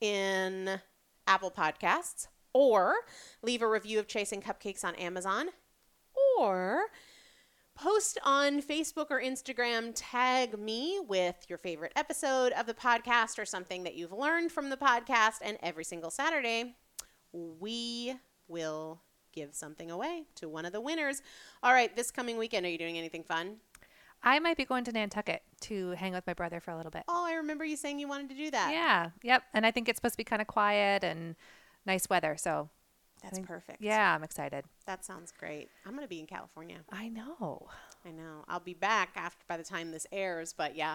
in 0.00 0.80
Apple 1.26 1.50
Podcasts, 1.50 2.28
or 2.52 2.94
leave 3.42 3.60
a 3.60 3.68
review 3.68 3.98
of 3.98 4.06
Chasing 4.06 4.40
Cupcakes 4.40 4.84
on 4.84 4.94
Amazon, 4.94 5.48
or 6.38 6.84
post 7.78 8.18
on 8.24 8.60
Facebook 8.60 9.06
or 9.10 9.20
Instagram, 9.22 9.92
tag 9.94 10.58
me 10.58 11.00
with 11.06 11.36
your 11.48 11.58
favorite 11.58 11.92
episode 11.94 12.52
of 12.52 12.66
the 12.66 12.74
podcast 12.74 13.38
or 13.38 13.44
something 13.44 13.84
that 13.84 13.94
you've 13.94 14.12
learned 14.12 14.50
from 14.50 14.68
the 14.68 14.76
podcast. 14.76 15.36
And 15.42 15.56
every 15.62 15.84
single 15.84 16.10
Saturday, 16.10 16.74
we 17.32 18.14
will 18.48 19.00
give 19.32 19.54
something 19.54 19.90
away 19.90 20.24
to 20.34 20.48
one 20.48 20.64
of 20.64 20.72
the 20.72 20.80
winners. 20.80 21.22
All 21.62 21.72
right, 21.72 21.94
this 21.94 22.10
coming 22.10 22.36
weekend, 22.36 22.66
are 22.66 22.68
you 22.68 22.78
doing 22.78 22.98
anything 22.98 23.22
fun? 23.22 23.58
I 24.24 24.40
might 24.40 24.56
be 24.56 24.64
going 24.64 24.82
to 24.84 24.92
Nantucket 24.92 25.42
to 25.62 25.90
hang 25.92 26.12
with 26.12 26.26
my 26.26 26.34
brother 26.34 26.58
for 26.58 26.72
a 26.72 26.76
little 26.76 26.90
bit. 26.90 27.04
Oh, 27.06 27.24
I 27.24 27.34
remember 27.34 27.64
you 27.64 27.76
saying 27.76 28.00
you 28.00 28.08
wanted 28.08 28.30
to 28.30 28.34
do 28.34 28.50
that. 28.50 28.72
Yeah. 28.72 29.10
Yep. 29.22 29.44
And 29.54 29.64
I 29.64 29.70
think 29.70 29.88
it's 29.88 29.98
supposed 29.98 30.14
to 30.14 30.18
be 30.18 30.24
kind 30.24 30.42
of 30.42 30.48
quiet 30.48 31.04
and 31.04 31.36
nice 31.86 32.08
weather. 32.10 32.36
So 32.36 32.70
That's 33.22 33.34
think- 33.36 33.46
perfect. 33.46 33.80
yeah, 33.82 34.14
I'm 34.14 34.22
excited. 34.22 34.64
That 34.86 35.04
sounds 35.04 35.32
great. 35.32 35.68
I'm 35.84 35.92
going 35.92 36.04
to 36.04 36.08
be 36.08 36.20
in 36.20 36.26
California. 36.26 36.78
I 36.90 37.08
know. 37.08 37.66
I 38.04 38.10
know. 38.10 38.44
I'll 38.48 38.60
be 38.60 38.74
back 38.74 39.10
after 39.16 39.44
by 39.48 39.56
the 39.56 39.64
time 39.64 39.90
this 39.90 40.06
airs, 40.12 40.52
but 40.56 40.76
yeah. 40.76 40.94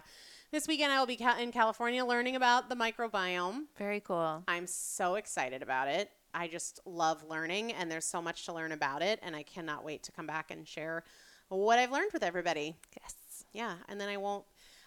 This 0.51 0.67
weekend 0.67 0.91
I 0.91 0.99
will 0.99 1.05
be 1.05 1.17
ca- 1.17 1.37
in 1.39 1.51
California 1.51 2.03
learning 2.05 2.35
about 2.35 2.69
the 2.69 2.75
microbiome. 2.75 3.63
Very 3.77 3.99
cool. 3.99 4.43
I'm 4.47 4.67
so 4.67 5.15
excited 5.15 5.61
about 5.61 5.87
it. 5.89 6.09
I 6.33 6.47
just 6.47 6.79
love 6.85 7.23
learning 7.29 7.73
and 7.73 7.91
there's 7.91 8.05
so 8.05 8.21
much 8.21 8.45
to 8.45 8.53
learn 8.53 8.71
about 8.71 9.01
it 9.01 9.19
and 9.21 9.35
I 9.35 9.43
cannot 9.43 9.83
wait 9.83 10.01
to 10.03 10.11
come 10.11 10.25
back 10.25 10.49
and 10.49 10.67
share 10.67 11.03
what 11.49 11.77
I've 11.77 11.91
learned 11.91 12.11
with 12.13 12.23
everybody. 12.23 12.75
Yes. 13.01 13.13
Yeah, 13.53 13.75
and 13.87 14.01
then 14.01 14.09
I 14.09 14.17
won't 14.17 14.45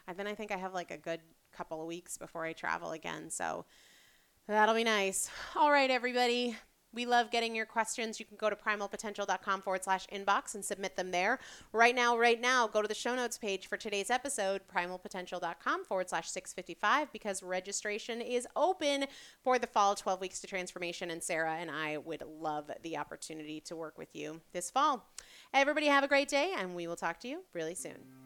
and 0.08 0.16
then 0.16 0.26
I 0.26 0.34
think 0.34 0.50
I 0.50 0.56
have 0.56 0.74
like 0.74 0.90
a 0.90 0.96
good 0.96 1.20
couple 1.52 1.80
of 1.80 1.86
weeks 1.86 2.16
before 2.18 2.44
I 2.44 2.52
travel 2.52 2.92
again. 2.92 3.30
So 3.30 3.64
that'll 4.48 4.74
be 4.74 4.84
nice. 4.84 5.28
All 5.54 5.70
right, 5.70 5.90
everybody. 5.90 6.56
We 6.96 7.04
love 7.04 7.30
getting 7.30 7.54
your 7.54 7.66
questions. 7.66 8.18
You 8.18 8.24
can 8.24 8.38
go 8.38 8.48
to 8.48 8.56
primalpotential.com 8.56 9.60
forward 9.60 9.84
slash 9.84 10.06
inbox 10.06 10.54
and 10.54 10.64
submit 10.64 10.96
them 10.96 11.10
there. 11.10 11.38
Right 11.72 11.94
now, 11.94 12.16
right 12.16 12.40
now, 12.40 12.66
go 12.66 12.80
to 12.80 12.88
the 12.88 12.94
show 12.94 13.14
notes 13.14 13.36
page 13.36 13.68
for 13.68 13.76
today's 13.76 14.10
episode, 14.10 14.62
primalpotential.com 14.74 15.84
forward 15.84 16.08
slash 16.08 16.30
655, 16.30 17.12
because 17.12 17.42
registration 17.42 18.22
is 18.22 18.48
open 18.56 19.04
for 19.44 19.58
the 19.58 19.66
fall 19.66 19.94
12 19.94 20.22
weeks 20.22 20.40
to 20.40 20.46
transformation. 20.46 21.10
And 21.10 21.22
Sarah 21.22 21.56
and 21.60 21.70
I 21.70 21.98
would 21.98 22.24
love 22.40 22.70
the 22.82 22.96
opportunity 22.96 23.60
to 23.66 23.76
work 23.76 23.98
with 23.98 24.16
you 24.16 24.40
this 24.52 24.70
fall. 24.70 25.06
Everybody, 25.52 25.88
have 25.88 26.02
a 26.02 26.08
great 26.08 26.28
day, 26.28 26.54
and 26.56 26.74
we 26.74 26.86
will 26.86 26.96
talk 26.96 27.20
to 27.20 27.28
you 27.28 27.42
really 27.52 27.74
soon. 27.74 28.25